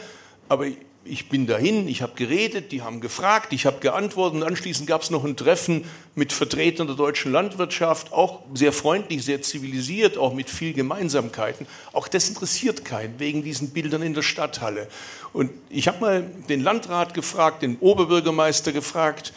[0.49, 0.67] aber
[1.05, 5.03] ich bin dahin, ich habe geredet, die haben gefragt, ich habe geantwortet und anschließend gab
[5.03, 5.85] es noch ein Treffen
[6.15, 11.67] mit Vertretern der deutschen Landwirtschaft, auch sehr freundlich, sehr zivilisiert, auch mit viel Gemeinsamkeiten.
[11.93, 14.89] Auch das interessiert keinen wegen diesen Bildern in der Stadthalle.
[15.33, 19.33] Und ich habe mal den Landrat gefragt, den Oberbürgermeister gefragt,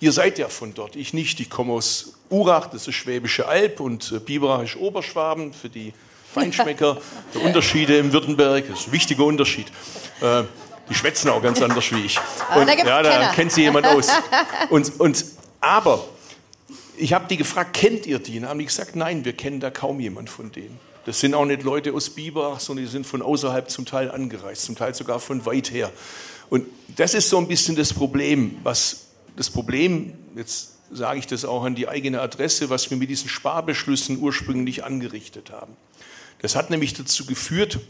[0.00, 3.78] ihr seid ja von dort, ich nicht, ich komme aus Urach, das ist Schwäbische Alb
[3.78, 5.92] und äh, Biberach ist Oberschwaben für die
[6.34, 7.00] Feinschmecker.
[7.32, 9.68] Der Unterschiede im Württemberg, das ist ein wichtiger Unterschied.
[10.20, 10.42] Äh,
[10.88, 12.18] die schwätzen auch ganz anders wie ich.
[12.54, 13.32] Und, da ja, da Kenner.
[13.32, 14.08] kennt sie jemand aus.
[14.70, 15.24] Und, und,
[15.60, 16.04] aber
[16.96, 18.38] ich habe die gefragt, kennt ihr die?
[18.38, 20.78] Und haben die gesagt, nein, wir kennen da kaum jemand von denen.
[21.04, 24.64] Das sind auch nicht Leute aus Biberach, sondern die sind von außerhalb zum Teil angereist,
[24.64, 25.92] zum Teil sogar von weit her.
[26.50, 31.44] Und das ist so ein bisschen das Problem, was das Problem, jetzt sage ich das
[31.44, 35.76] auch an die eigene Adresse, was wir mit diesen Sparbeschlüssen ursprünglich angerichtet haben.
[36.40, 37.80] Das hat nämlich dazu geführt,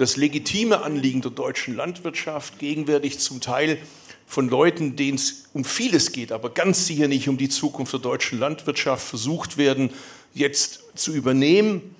[0.00, 3.78] das legitime Anliegen der deutschen Landwirtschaft gegenwärtig zum Teil
[4.26, 8.00] von Leuten, denen es um vieles geht, aber ganz sicher nicht um die Zukunft der
[8.00, 9.90] deutschen Landwirtschaft, versucht werden,
[10.32, 11.94] jetzt zu übernehmen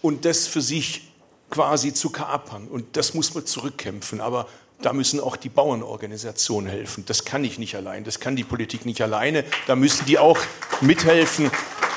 [0.00, 1.08] und das für sich
[1.50, 2.68] quasi zu kapern.
[2.68, 4.20] Und das muss man zurückkämpfen.
[4.20, 4.46] Aber
[4.80, 7.04] da müssen auch die Bauernorganisationen helfen.
[7.06, 9.44] Das kann ich nicht allein, das kann die Politik nicht alleine.
[9.66, 10.38] Da müssen die auch
[10.80, 11.50] mithelfen.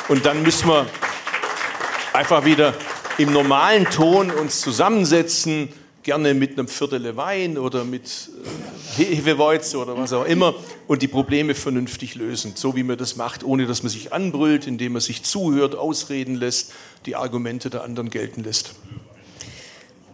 [0.08, 0.88] Und dann müssen wir
[2.14, 2.74] einfach wieder
[3.18, 5.70] im normalen Ton uns zusammensetzen,
[6.02, 8.30] gerne mit einem Viertel Wein oder mit
[8.98, 10.54] äh, Hefeweizen oder was auch immer
[10.88, 14.68] und die Probleme vernünftig lösen, so wie man das macht, ohne dass man sich anbrüllt,
[14.68, 16.74] indem man sich zuhört, ausreden lässt,
[17.06, 18.74] die Argumente der anderen gelten lässt.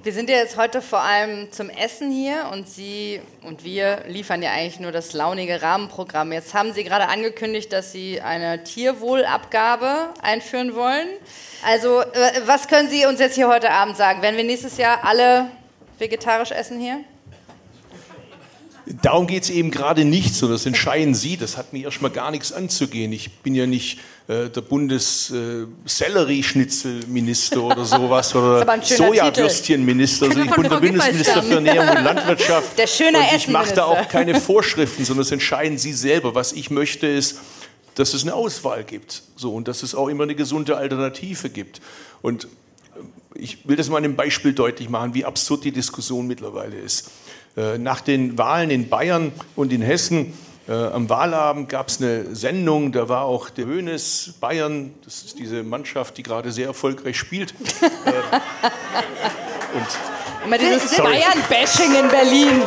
[0.02, 4.42] Wir sind ja jetzt heute vor allem zum Essen hier und Sie und wir liefern
[4.42, 6.32] ja eigentlich nur das launige Rahmenprogramm.
[6.32, 11.10] Jetzt haben Sie gerade angekündigt, dass Sie eine Tierwohlabgabe einführen wollen.
[11.66, 14.22] Also, äh, was können Sie uns jetzt hier heute Abend sagen?
[14.22, 15.48] Werden wir nächstes Jahr alle
[15.98, 17.02] vegetarisch essen hier?
[19.04, 21.38] Darum geht es eben gerade nicht, sondern das entscheiden Sie.
[21.38, 23.14] Das hat mir erstmal gar nichts anzugehen.
[23.14, 30.26] Ich bin ja nicht äh, der Bundes-Sellerieschnitzelminister äh, oder sowas oder Sojawürstchenminister.
[30.26, 32.76] Also ich bin der Bundesminister für Ernährung und Landwirtschaft.
[32.80, 36.34] Der schöne und ich mache da auch keine Vorschriften, sondern das entscheiden Sie selber.
[36.34, 37.42] Was ich möchte ist,
[37.94, 41.80] dass es eine Auswahl gibt so, und dass es auch immer eine gesunde Alternative gibt.
[42.24, 42.48] Und
[43.36, 47.12] ich will das mal an einem Beispiel deutlich machen, wie absurd die Diskussion mittlerweile ist.
[47.60, 50.34] Äh, nach den Wahlen in Bayern und in Hessen
[50.70, 55.40] äh, am Wahlabend gab es eine Sendung, da war auch der Hönes Bayern, das ist
[55.40, 57.54] diese Mannschaft, die gerade sehr erfolgreich spielt.
[57.82, 58.12] äh,
[59.76, 59.86] und
[60.46, 62.62] Immer dieses Bayern-Bashing in Berlin.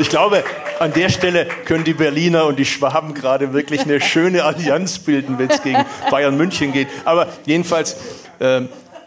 [0.00, 0.42] Ich glaube,
[0.80, 5.38] an der Stelle können die Berliner und die Schwaben gerade wirklich eine schöne Allianz bilden,
[5.38, 6.88] wenn es gegen Bayern München geht.
[7.04, 7.96] Aber jedenfalls,
[8.40, 8.62] äh,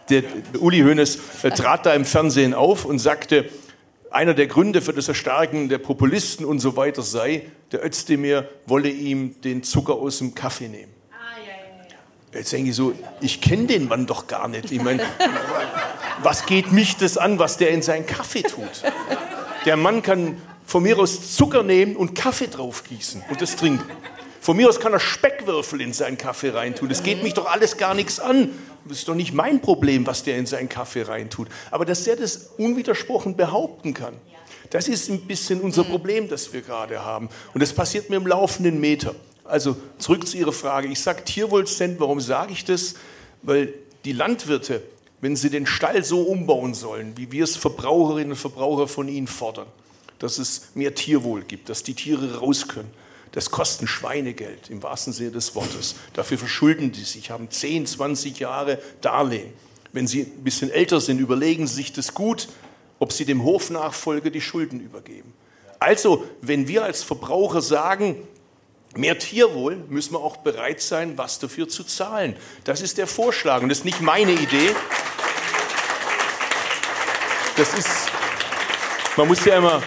[0.08, 0.22] der
[0.58, 3.50] Uli Hoeneß äh, trat da im Fernsehen auf und sagte,
[4.10, 8.88] einer der Gründe für das Erstarken der Populisten und so weiter sei, der Özdemir wolle
[8.88, 10.92] ihm den Zucker aus dem Kaffee nehmen.
[12.32, 14.70] Jetzt denke ich so, ich kenne den Mann doch gar nicht.
[14.70, 15.02] Ich meine,
[16.22, 18.82] was geht mich das an, was der in seinen Kaffee tut?
[19.64, 23.84] Der Mann kann von mir aus Zucker nehmen und Kaffee draufgießen und das trinken.
[24.40, 26.88] Von mir aus kann er Speckwürfel in seinen Kaffee reintun.
[26.88, 28.50] Das geht mich doch alles gar nichts an.
[28.86, 31.48] Das ist doch nicht mein Problem, was der in seinen Kaffee reintut.
[31.70, 34.14] Aber dass der das unwidersprochen behaupten kann,
[34.70, 37.28] das ist ein bisschen unser Problem, das wir gerade haben.
[37.52, 39.14] Und das passiert mir im laufenden Meter.
[39.44, 40.88] Also zurück zu Ihrer Frage.
[40.88, 42.94] Ich sage Tierwohlcent, warum sage ich das?
[43.42, 43.74] Weil
[44.04, 44.82] die Landwirte,
[45.20, 49.26] wenn sie den Stall so umbauen sollen, wie wir es Verbraucherinnen und Verbraucher von ihnen
[49.26, 49.66] fordern,
[50.18, 52.90] dass es mehr Tierwohl gibt, dass die Tiere raus können,
[53.32, 55.94] das kostet Schweinegeld im wahrsten Sinne des Wortes.
[56.14, 59.52] Dafür verschulden die sich, haben 10, 20 Jahre Darlehen.
[59.92, 62.48] Wenn sie ein bisschen älter sind, überlegen sie sich das gut,
[62.98, 65.32] ob sie dem Hofnachfolger die Schulden übergeben.
[65.78, 68.16] Also, wenn wir als Verbraucher sagen,
[68.94, 72.36] mehr Tierwohl, müssen wir auch bereit sein, was dafür zu zahlen.
[72.64, 74.74] Das ist der Vorschlag und das ist nicht meine Idee.
[77.56, 77.88] Das ist,
[79.16, 79.82] man muss ja immer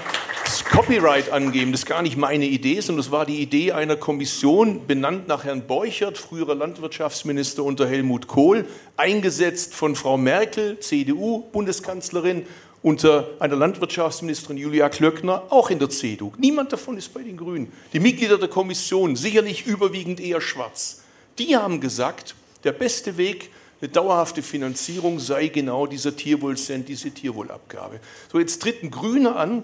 [0.61, 1.71] Copyright angeben.
[1.71, 5.65] Das gar nicht meine Idee, sondern das war die Idee einer Kommission, benannt nach Herrn
[5.65, 8.65] Borchert, früherer Landwirtschaftsminister unter Helmut Kohl,
[8.97, 12.45] eingesetzt von Frau Merkel, CDU-Bundeskanzlerin,
[12.81, 16.33] unter einer Landwirtschaftsministerin Julia Klöckner, auch in der CDU.
[16.37, 17.71] Niemand davon ist bei den Grünen.
[17.93, 21.03] Die Mitglieder der Kommission, sicherlich überwiegend eher schwarz,
[21.39, 23.49] die haben gesagt, der beste Weg,
[23.81, 27.99] eine dauerhafte Finanzierung sei genau dieser Tierwohlcent, diese Tierwohlabgabe.
[28.31, 29.63] So, jetzt treten Grüne an,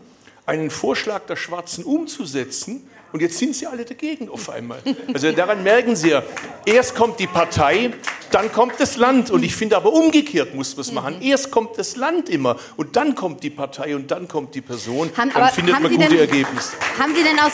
[0.49, 4.79] einen Vorschlag der Schwarzen umzusetzen, Und jetzt sind sie alle dagegen auf einmal.
[5.13, 6.21] Also daran merken Sie ja,
[6.65, 7.91] erst kommt die Partei,
[8.29, 9.31] dann kommt das Land.
[9.31, 11.21] Und ich finde aber umgekehrt muss man es machen.
[11.21, 15.09] Erst kommt das Land immer und dann kommt die Partei und dann kommt die Person.
[15.17, 16.73] Haben- dann aber findet haben man Sie gute denn- Ergebnisse.
[16.99, 17.53] Haben Sie denn aus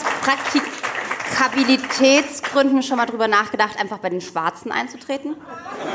[1.31, 5.35] Praktikabilitätsgründen schon mal drüber nachgedacht, einfach bei den Schwarzen einzutreten?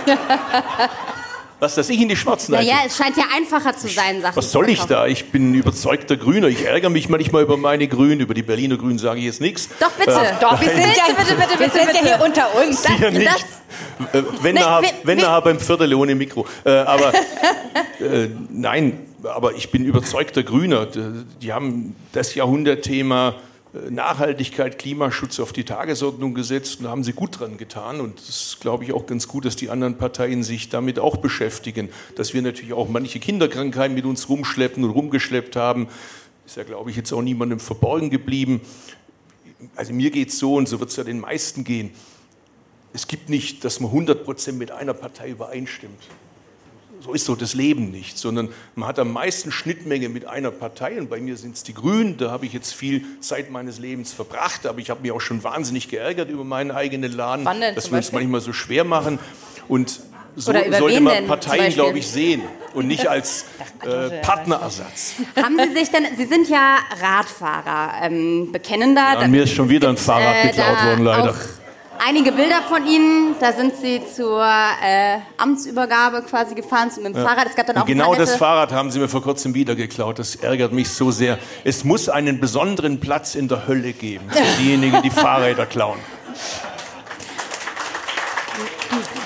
[1.60, 4.46] Was, dass ich in die Schwarzen Naja, es scheint ja einfacher zu sein, Sachen Was
[4.46, 5.06] zu soll ich da?
[5.06, 6.48] Ich bin überzeugter Grüner.
[6.48, 8.20] Ich ärgere mich manchmal über meine Grünen.
[8.20, 9.68] Über die Berliner Grünen sage ich jetzt nichts.
[9.78, 10.10] Doch, bitte.
[10.10, 12.82] Äh, Doch, wir sind ja, bitte, bitte, wir sind ja hier unter uns.
[12.82, 13.28] Sicher nicht.
[14.12, 16.46] Äh, wenn Nee, nachher, wir- wenn wir- nachher beim Viertel ohne Mikro.
[16.64, 17.12] Äh, aber
[18.00, 20.86] äh, nein, aber ich bin überzeugter Grüner.
[21.42, 23.34] Die haben das Jahrhundertthema
[23.88, 28.00] Nachhaltigkeit, Klimaschutz auf die Tagesordnung gesetzt und da haben sie gut dran getan.
[28.00, 31.18] Und das ist, glaube ich, auch ganz gut, dass die anderen Parteien sich damit auch
[31.18, 31.88] beschäftigen.
[32.16, 35.88] Dass wir natürlich auch manche Kinderkrankheiten mit uns rumschleppen und rumgeschleppt haben,
[36.46, 38.60] ist ja, glaube ich, jetzt auch niemandem verborgen geblieben.
[39.76, 41.92] Also mir geht es so und so wird es ja den meisten gehen
[42.92, 46.02] es gibt nicht, dass man 100% mit einer Partei übereinstimmt.
[47.02, 50.98] So ist so das Leben nicht, sondern man hat am meisten Schnittmenge mit einer Partei
[51.00, 52.16] und bei mir sind es die Grünen.
[52.18, 55.42] Da habe ich jetzt viel Zeit meines Lebens verbracht, aber ich habe mich auch schon
[55.42, 59.18] wahnsinnig geärgert über meinen eigenen Laden, dass wir uns manchmal so schwer machen.
[59.68, 60.00] Und
[60.36, 62.42] so sollte man Parteien, glaube ich, sehen
[62.74, 63.46] und nicht als
[63.84, 65.14] äh, Partnerersatz.
[65.42, 69.06] Haben Sie sich denn, Sie sind ja Radfahrer, ähm, bekennender.
[69.08, 71.34] An Da- mir ist schon wieder ein Fahrrad äh, geklaut worden, leider.
[72.02, 77.24] Einige Bilder von Ihnen, da sind Sie zur äh, Amtsübergabe quasi gefahren mit dem Ja.
[77.28, 77.46] Fahrrad.
[77.48, 80.18] Es gab dann Und auch genau das Fahrrad haben sie mir vor kurzem wieder geklaut.
[80.18, 81.38] Das ärgert mich so sehr.
[81.62, 85.98] Es muss einen besonderen Platz in der Hölle geben für diejenigen, die Fahrräder klauen.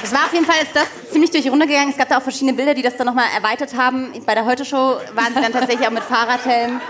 [0.02, 1.90] Es war auf jeden Fall ist das ziemlich durch die Runde gegangen.
[1.90, 4.08] Es gab da auch verschiedene Bilder, die das dann nochmal erweitert haben.
[4.26, 6.80] Bei der Heute-Show waren Sie dann tatsächlich auch mit Fahrradhelm.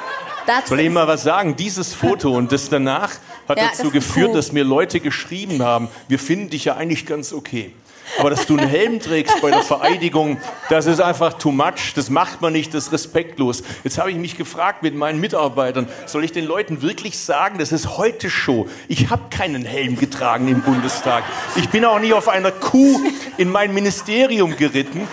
[0.46, 1.56] Dazu Soll ich Ihnen mal was sagen?
[1.56, 3.10] Dieses Foto und das danach
[3.48, 4.34] hat Ja, dazu das geführt, cool.
[4.36, 7.72] dass mir Leute geschrieben haben, wir finden dich ja eigentlich ganz okay.
[8.18, 10.38] Aber dass du einen Helm trägst bei der Vereidigung,
[10.68, 11.92] das ist einfach too much.
[11.94, 13.62] Das macht man nicht, das ist respektlos.
[13.82, 17.72] Jetzt habe ich mich gefragt mit meinen Mitarbeitern, soll ich den Leuten wirklich sagen, das
[17.72, 18.68] ist heute Show.
[18.88, 21.24] Ich habe keinen Helm getragen im Bundestag.
[21.56, 23.00] Ich bin auch nie auf einer Kuh
[23.36, 25.08] in mein Ministerium geritten.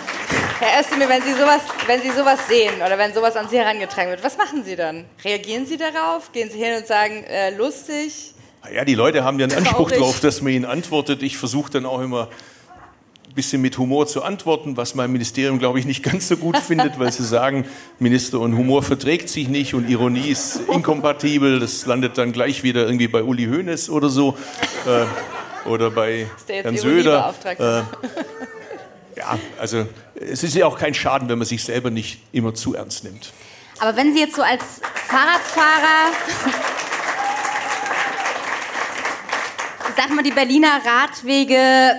[0.60, 4.10] Herr Özdemir, wenn Sie sowas, wenn Sie sowas sehen oder wenn sowas an Sie herangetragen
[4.10, 5.06] wird, was machen Sie dann?
[5.24, 6.30] Reagieren Sie darauf?
[6.32, 8.32] Gehen Sie hin und sagen, äh, lustig?
[8.72, 11.24] Ja, die Leute haben ja einen Anspruch drauf, dass man ihnen antwortet.
[11.24, 12.28] Ich versuche dann auch immer
[13.34, 16.98] bisschen mit Humor zu antworten, was mein Ministerium, glaube ich, nicht ganz so gut findet,
[16.98, 17.66] weil sie sagen,
[17.98, 21.60] Minister und Humor verträgt sich nicht und Ironie ist inkompatibel.
[21.60, 24.36] Das landet dann gleich wieder irgendwie bei Uli Hoeneß oder so
[24.86, 27.34] äh, oder bei Herrn Söder.
[27.44, 27.82] Äh,
[29.16, 32.74] ja, also es ist ja auch kein Schaden, wenn man sich selber nicht immer zu
[32.74, 33.32] ernst nimmt.
[33.78, 36.12] Aber wenn Sie jetzt so als Fahrradfahrer,
[39.88, 41.96] ich sag mal, die Berliner Radwege,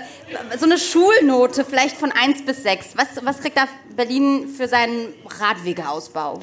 [0.57, 5.13] so eine Schulnote vielleicht von 1 bis 6, was, was kriegt da Berlin für seinen
[5.39, 6.39] Radwegeausbau?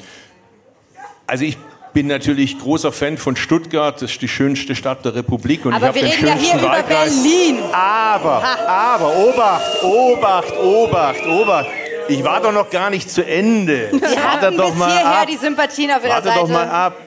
[1.27, 1.57] Also ich
[1.93, 5.83] bin natürlich großer Fan von Stuttgart, das ist die schönste Stadt der Republik und Aber
[5.83, 7.23] ich habe wir den reden ja schönsten hier über Wahlkreis.
[7.23, 7.59] Berlin.
[7.71, 11.67] Aber, aber, Obacht, Obacht, Obacht, Obacht.
[12.07, 13.89] Ich war doch noch gar nicht zu Ende.
[13.93, 15.27] Sie Warte hatten doch bis mal hierher ab.
[15.27, 16.39] die Sympathien auf Ihrer Warte Seite.
[16.39, 16.97] doch mal ab.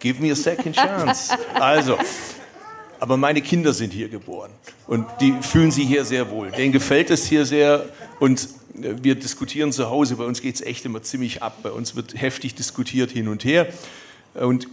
[0.00, 1.36] Give me a second chance.
[1.54, 1.98] Also,
[3.00, 4.50] aber meine Kinder sind hier geboren
[4.86, 6.50] und die fühlen sich hier sehr wohl.
[6.50, 7.84] Denen gefällt es hier sehr
[8.20, 8.48] und
[8.82, 10.16] äh, wir diskutieren zu Hause.
[10.16, 11.58] Bei uns geht es echt immer ziemlich ab.
[11.62, 13.68] Bei uns wird heftig diskutiert hin und her.
[14.34, 14.68] Und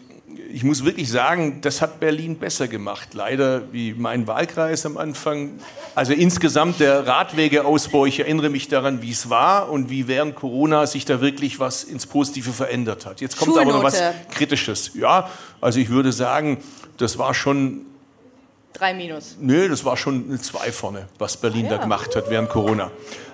[0.52, 3.14] ich muss wirklich sagen, das hat Berlin besser gemacht.
[3.14, 5.60] Leider wie mein Wahlkreis am Anfang.
[5.96, 10.88] Also insgesamt der Radwegeausbau, ich erinnere mich daran, wie es war und wie während Corona
[10.88, 13.22] sich da wirklich was ins Positive verändert hat.
[13.22, 14.18] Jetzt kommt aber noch was Schulnote.
[14.32, 14.92] Kritisches.
[14.94, 15.30] Ja,
[15.62, 16.58] also ich würde sagen,
[16.98, 17.82] das war schon
[18.76, 19.38] Drei Minus.
[19.40, 22.92] Nö, das war schon eine Zwei vorne, was Berlin da gemacht hat während Corona.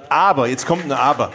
[0.08, 1.32] Aber, jetzt kommt ein Aber.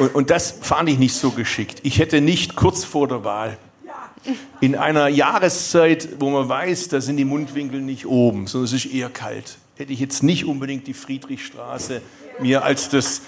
[0.00, 1.78] Und, und das fand ich nicht so geschickt.
[1.84, 3.56] Ich hätte nicht kurz vor der Wahl,
[4.60, 8.92] in einer Jahreszeit, wo man weiß, da sind die Mundwinkel nicht oben, sondern es ist
[8.92, 12.00] eher kalt, hätte ich jetzt nicht unbedingt die Friedrichstraße
[12.40, 13.22] mir als das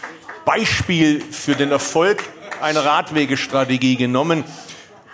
[0.44, 2.24] Beispiel für den Erfolg
[2.60, 4.42] einer Radwegestrategie genommen.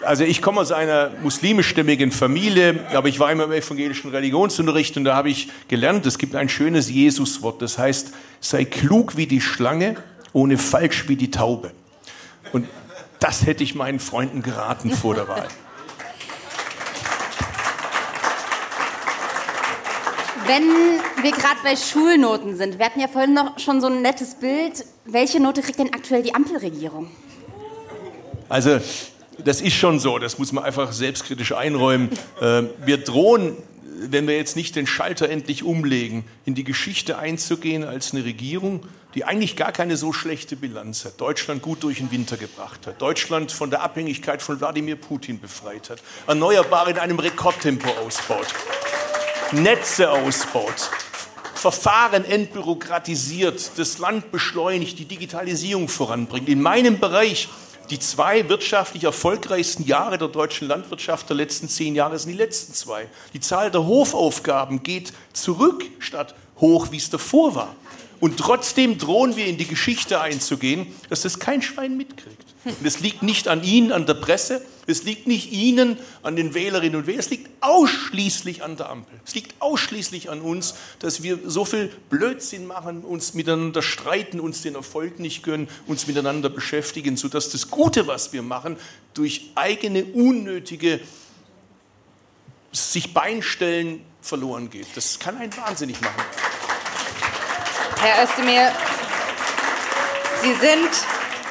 [0.05, 5.05] Also ich komme aus einer muslimischstämmigen Familie, aber ich war immer im evangelischen Religionsunterricht und
[5.05, 9.41] da habe ich gelernt, es gibt ein schönes Jesuswort, das heißt, sei klug wie die
[9.41, 9.97] Schlange,
[10.33, 11.71] ohne falsch wie die Taube.
[12.53, 12.67] Und
[13.21, 15.47] das hätte ich meinen Freunden geraten vor der Wahl.
[20.47, 20.65] Wenn
[21.23, 24.85] wir gerade bei Schulnoten sind, wir hatten ja vorhin noch schon so ein nettes Bild.
[25.05, 27.09] Welche Note kriegt denn aktuell die Ampelregierung?
[28.49, 28.81] Also
[29.39, 32.11] das ist schon so, das muss man einfach selbstkritisch einräumen.
[32.41, 33.57] Äh, wir drohen,
[34.11, 38.81] wenn wir jetzt nicht den Schalter endlich umlegen, in die Geschichte einzugehen als eine Regierung,
[39.15, 43.01] die eigentlich gar keine so schlechte Bilanz hat, Deutschland gut durch den Winter gebracht hat,
[43.01, 48.47] Deutschland von der Abhängigkeit von Wladimir Putin befreit hat, Erneuerbare in einem Rekordtempo ausbaut,
[49.53, 50.91] Netze ausbaut,
[51.55, 56.49] Verfahren entbürokratisiert, das Land beschleunigt, die Digitalisierung voranbringt.
[56.49, 57.49] In meinem Bereich
[57.93, 62.73] die zwei wirtschaftlich erfolgreichsten Jahre der deutschen Landwirtschaft der letzten zehn Jahre sind die letzten
[62.73, 63.07] zwei.
[63.35, 67.77] Die Zahl der Hofaufgaben geht zurück statt hoch, wie es davor war.
[68.19, 72.55] Und trotzdem drohen wir in die Geschichte einzugehen, dass das kein Schwein mitkriegt.
[72.65, 76.55] Und es liegt nicht an Ihnen, an der Presse, es liegt nicht Ihnen, an den
[76.55, 79.21] Wählerinnen und Wählern, es liegt ausschließlich an der Ampel.
[79.25, 84.63] Es liegt ausschließlich an uns, dass wir so viel Blödsinn machen, uns miteinander streiten, uns
[84.63, 88.77] den Erfolg nicht gönnen, uns miteinander beschäftigen, sodass das Gute, was wir machen,
[89.15, 91.01] durch eigene unnötige
[92.73, 94.87] sich Beinstellen verloren geht.
[94.95, 96.23] Das kann einen wahnsinnig machen.
[98.01, 98.73] Herr Özdemir,
[100.43, 100.91] Sie sind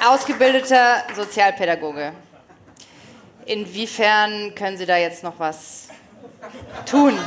[0.06, 2.12] ausgebildeter Sozialpädagoge.
[3.52, 5.90] Inwiefern können Sie da jetzt noch was
[6.90, 7.18] tun?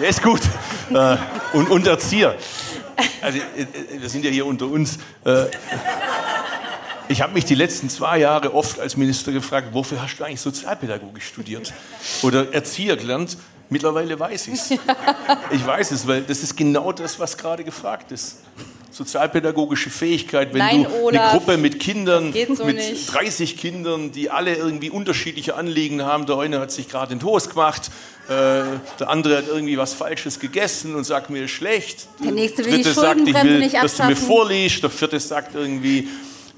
[0.00, 0.40] Der ist gut.
[0.90, 1.16] Äh,
[1.52, 2.34] und, und Erzieher.
[3.22, 4.98] Also, äh, wir sind ja hier unter uns.
[5.24, 5.44] Äh,
[7.06, 10.40] ich habe mich die letzten zwei Jahre oft als Minister gefragt, wofür hast du eigentlich
[10.40, 11.72] Sozialpädagogik studiert
[12.22, 13.36] oder Erzieher gelernt?
[13.68, 14.70] Mittlerweile weiß ich es.
[15.52, 18.38] Ich weiß es, weil das ist genau das, was gerade gefragt ist.
[19.00, 23.10] Sozialpädagogische Fähigkeit, wenn Nein, du Olaf, eine Gruppe mit Kindern, so mit nicht.
[23.10, 26.26] 30 Kindern, die alle irgendwie unterschiedliche Anliegen haben.
[26.26, 27.90] Der eine hat sich gerade den Toast gemacht,
[28.28, 32.08] äh, der andere hat irgendwie was Falsches gegessen und sagt mir ist schlecht.
[32.22, 34.82] Der nächste will die dritte sagt, ich Schuldenbremse will, nicht dass du mir vorliest.
[34.82, 36.06] Der vierte sagt irgendwie,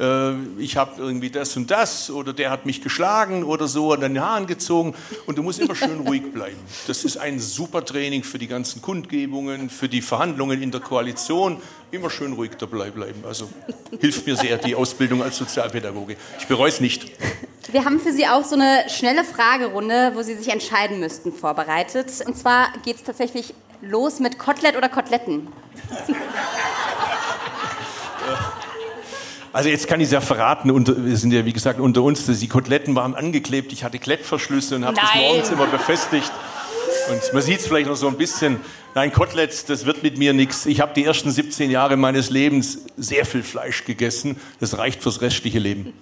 [0.03, 4.01] äh, ich habe irgendwie das und das oder der hat mich geschlagen oder so an
[4.01, 4.95] den Haaren gezogen
[5.27, 6.59] und du musst immer schön ruhig bleiben.
[6.87, 11.63] Das ist ein super Training für die ganzen Kundgebungen, für die Verhandlungen in der Koalition.
[11.93, 13.23] Immer schön ruhig dabei bleiben.
[13.27, 13.49] Also
[14.01, 16.17] hilft mir sehr die Ausbildung als Sozialpädagoge.
[16.39, 17.13] Ich bereue es nicht.
[17.71, 22.11] Wir haben für Sie auch so eine schnelle Fragerunde, wo Sie sich entscheiden müssten, vorbereitet.
[22.27, 25.49] Und zwar geht es tatsächlich los mit Kotelett oder Koteletten.
[29.53, 32.25] Also jetzt kann ich es ja verraten, unter, wir sind ja wie gesagt unter uns,
[32.27, 36.33] die Koteletten waren angeklebt, ich hatte Klettverschlüsse und habe das morgens immer befestigt.
[37.11, 38.61] Und man sieht es vielleicht noch so ein bisschen.
[38.95, 40.67] Nein, Kotelett, das wird mit mir nichts.
[40.67, 44.41] Ich habe die ersten 17 Jahre meines Lebens sehr viel Fleisch gegessen.
[44.61, 45.93] Das reicht fürs restliche Leben.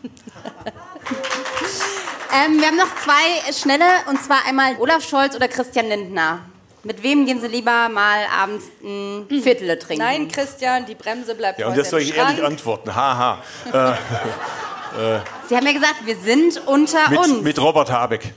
[2.32, 6.49] Ähm, wir haben noch zwei schnelle, und zwar einmal Olaf Scholz oder Christian Lindner.
[6.82, 10.02] Mit wem gehen Sie lieber mal abends ein Viertel trinken?
[10.02, 12.30] Nein, Christian, die Bremse bleibt Ja, und das soll ich Schrank.
[12.30, 12.94] ehrlich antworten.
[12.94, 13.42] Haha.
[13.70, 13.76] Äh,
[15.16, 17.28] äh, Sie haben ja gesagt, wir sind unter uns.
[17.28, 18.32] mit, mit Robert Habeck.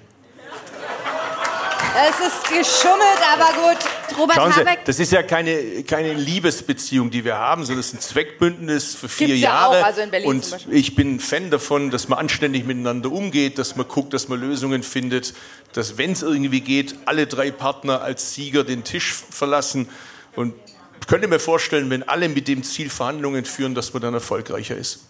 [1.95, 3.77] Es ist geschummelt, aber gut.
[4.17, 7.87] Robert Schauen Sie, Habeck, das ist ja keine, keine Liebesbeziehung, die wir haben, sondern es
[7.87, 9.81] ist ein Zweckbündnis für vier Gibt's ja Jahre.
[9.81, 13.75] auch, also in Berlin und ich bin Fan davon, dass man anständig miteinander umgeht, dass
[13.75, 15.33] man guckt, dass man Lösungen findet,
[15.73, 19.89] dass, wenn es irgendwie geht, alle drei Partner als Sieger den Tisch verlassen.
[20.35, 20.53] Und
[20.99, 24.77] ich könnte mir vorstellen, wenn alle mit dem Ziel Verhandlungen führen, dass man dann erfolgreicher
[24.77, 25.05] ist.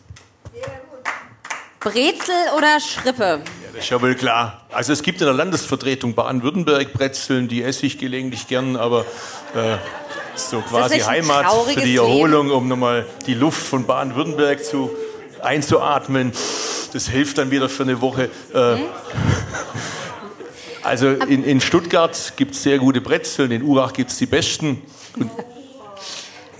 [1.84, 3.42] Brezel oder Schrippe?
[3.74, 4.62] Das ist ja wohl klar.
[4.72, 9.02] Also es gibt in der Landesvertretung Baden-Württemberg Brezeln, die esse ich gelegentlich gern, aber
[9.54, 9.76] äh,
[10.36, 14.92] so quasi Heimat für die Erholung, um nochmal die Luft von Baden-Württemberg zu
[15.42, 16.32] einzuatmen.
[16.94, 18.30] Das hilft dann wieder für eine Woche.
[18.54, 18.78] Äh,
[20.84, 24.82] also in, in Stuttgart gibt es sehr gute Brezeln, in Urach gibt es die besten.
[25.20, 25.32] Und,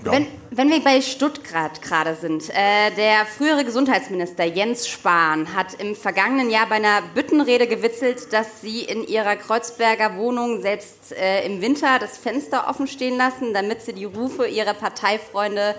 [0.04, 0.12] ja.
[0.12, 5.96] Wenn, wenn wir bei Stuttgart gerade sind, äh, der frühere Gesundheitsminister Jens Spahn hat im
[5.96, 11.60] vergangenen Jahr bei einer Büttenrede gewitzelt, dass sie in ihrer Kreuzberger Wohnung selbst äh, im
[11.60, 15.74] Winter das Fenster offen stehen lassen, damit sie die Rufe ihrer Parteifreunde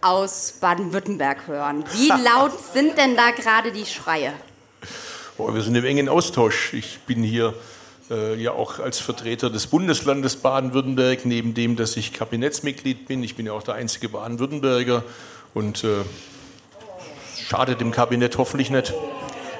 [0.00, 1.84] aus Baden-Württemberg hören.
[1.92, 4.32] Wie laut sind denn da gerade die Schreie?
[5.36, 6.72] Boah, wir sind im engen Austausch.
[6.72, 7.54] Ich bin hier
[8.08, 13.22] ja auch als Vertreter des Bundeslandes Baden-Württemberg, neben dem, dass ich Kabinettsmitglied bin.
[13.24, 15.02] Ich bin ja auch der einzige Baden-Württemberger
[15.54, 16.04] und äh,
[17.48, 18.94] schadet dem Kabinett hoffentlich nicht.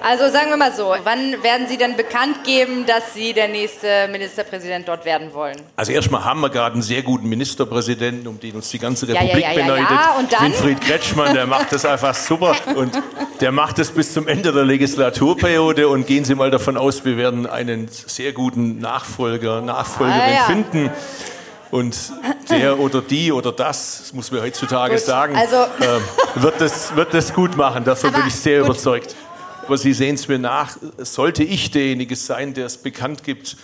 [0.09, 4.07] Also sagen wir mal so, wann werden Sie denn bekannt geben, dass Sie der nächste
[4.09, 5.57] Ministerpräsident dort werden wollen?
[5.75, 9.15] Also erstmal haben wir gerade einen sehr guten Ministerpräsidenten, um den uns die ganze Ja,
[9.15, 9.91] ja, Republik ja, ja, beneidet.
[9.91, 10.15] ja.
[10.17, 10.43] Und dann?
[10.45, 12.93] Winfried Kretschmann, der macht das einfach super und
[13.41, 17.17] der macht das bis zum Ende der Legislaturperiode und gehen Sie mal davon aus, wir
[17.17, 20.91] werden einen sehr guten Nachfolger, Nachfolgerin Ah, finden.
[21.73, 21.97] Und
[22.49, 26.01] der oder die oder das, das muss man heutzutage Gut, sagen, also- ähm,
[26.37, 27.83] wird, das, wird das gut machen.
[27.85, 29.17] Davon bin ich sehr überzeugt.
[29.67, 33.57] Aber Sie sehen es mir nach, sollte ich derjenige sein, der es bekannt gibt,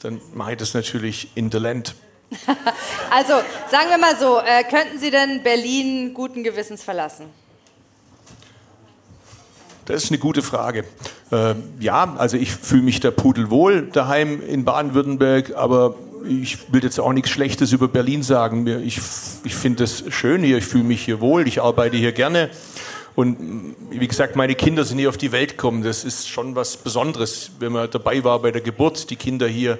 [0.00, 1.94] dann mache ich das natürlich in der Land.
[3.10, 3.32] Also,
[3.70, 7.24] sagen wir mal so, äh, könnten Sie denn Berlin guten Gewissens verlassen?
[9.86, 10.84] Das ist eine gute Frage.
[11.32, 15.94] Äh, ja, also ich fühle mich da pudelwohl daheim in Baden-Württemberg, aber
[16.28, 18.66] ich will jetzt auch nichts Schlechtes über Berlin sagen.
[18.84, 19.00] Ich,
[19.44, 22.50] ich finde es schön hier, ich fühle mich hier wohl, ich arbeite hier gerne.
[23.18, 25.82] Und wie gesagt, meine Kinder sind hier auf die Welt gekommen.
[25.82, 29.76] Das ist schon was Besonderes, wenn man dabei war bei der Geburt, die Kinder hier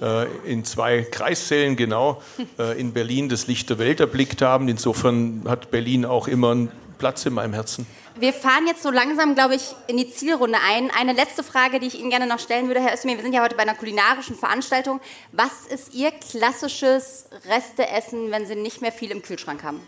[0.00, 2.22] äh, in zwei Kreissälen genau
[2.58, 4.68] äh, in Berlin das Licht der Welt erblickt haben.
[4.68, 7.86] Insofern hat Berlin auch immer einen Platz in meinem Herzen.
[8.18, 10.90] Wir fahren jetzt so langsam, glaube ich, in die Zielrunde ein.
[10.98, 13.16] Eine letzte Frage, die ich Ihnen gerne noch stellen würde, Herr Özdemir.
[13.16, 14.98] Wir sind ja heute bei einer kulinarischen Veranstaltung.
[15.32, 19.82] Was ist Ihr klassisches Resteessen, wenn Sie nicht mehr viel im Kühlschrank haben?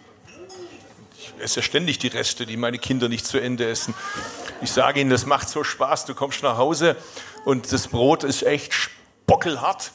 [1.24, 3.94] Ich esse ständig die Reste, die meine Kinder nicht zu Ende essen.
[4.60, 6.04] Ich sage Ihnen, das macht so Spaß.
[6.04, 6.96] Du kommst nach Hause
[7.44, 9.92] und das Brot ist echt spockelhart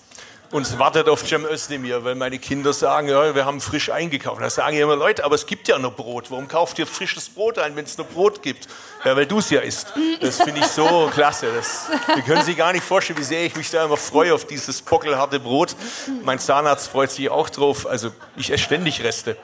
[0.51, 4.41] und es wartet auf Cem Özdemir, weil meine Kinder sagen, ja, wir haben frisch eingekauft.
[4.41, 6.31] Da sage ich immer, Leute, aber es gibt ja noch Brot.
[6.31, 8.67] Warum kauft ihr frisches Brot ein, wenn es noch Brot gibt?
[9.05, 9.93] Ja, weil du es ja isst.
[10.21, 11.51] Das finde ich so klasse.
[11.55, 14.47] Das, wir können sich gar nicht vorstellen, wie sehr ich mich da immer freue auf
[14.47, 15.75] dieses pockelharte Brot.
[16.23, 17.85] Mein Zahnarzt freut sich auch drauf.
[17.85, 19.37] Also ich esse ständig Reste.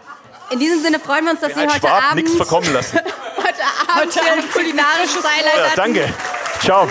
[0.52, 3.00] In diesem Sinne freuen wir uns, dass Sie heute Schwab Abend, nichts verkommen lassen.
[3.38, 3.62] heute
[3.94, 6.14] Abend hier ein kulinarisches Highlight Ja, danke.
[6.62, 6.88] Ciao.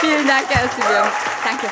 [0.00, 1.10] Vielen Dank, Herr Özdemir.
[1.44, 1.68] Danke.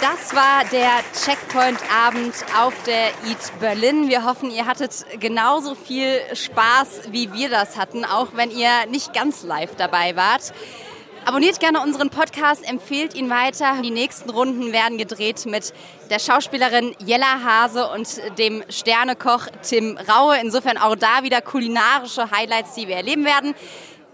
[0.00, 0.90] Das war der
[1.24, 4.08] Checkpoint-Abend auf der Eat Berlin.
[4.08, 9.14] Wir hoffen, ihr hattet genauso viel Spaß, wie wir das hatten, auch wenn ihr nicht
[9.14, 10.52] ganz live dabei wart.
[11.26, 13.82] Abonniert gerne unseren Podcast, empfehlt ihn weiter.
[13.82, 15.74] Die nächsten Runden werden gedreht mit
[16.08, 18.06] der Schauspielerin Jella Hase und
[18.38, 20.38] dem Sternekoch Tim Raue.
[20.40, 23.56] Insofern auch da wieder kulinarische Highlights, die wir erleben werden.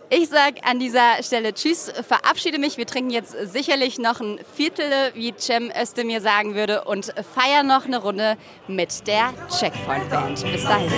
[0.08, 2.78] Ich sage an dieser Stelle Tschüss, verabschiede mich.
[2.78, 7.84] Wir trinken jetzt sicherlich noch ein Viertel, wie Cem Özdemir sagen würde, und feiern noch
[7.84, 8.38] eine Runde
[8.68, 10.42] mit der Checkpoint Band.
[10.50, 10.90] Bis dahin.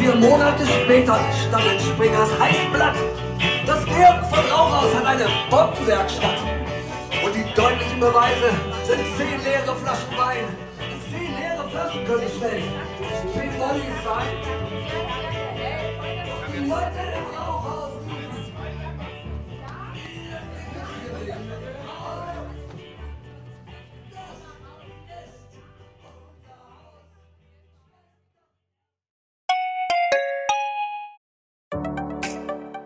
[0.00, 2.94] Vier Monate später stand in Springers Heißblatt.
[3.66, 6.38] Das Georg von Rauchhaus hat eine Bombenwerkstatt.
[7.22, 8.48] Und die deutlichen Beweise
[8.84, 10.44] sind zehn leere Flaschen Wein.
[11.10, 12.62] Zehn leere Flaschen können schnell.
[13.34, 14.26] Zehn Mollis sein.
[16.50, 17.39] Die Leute im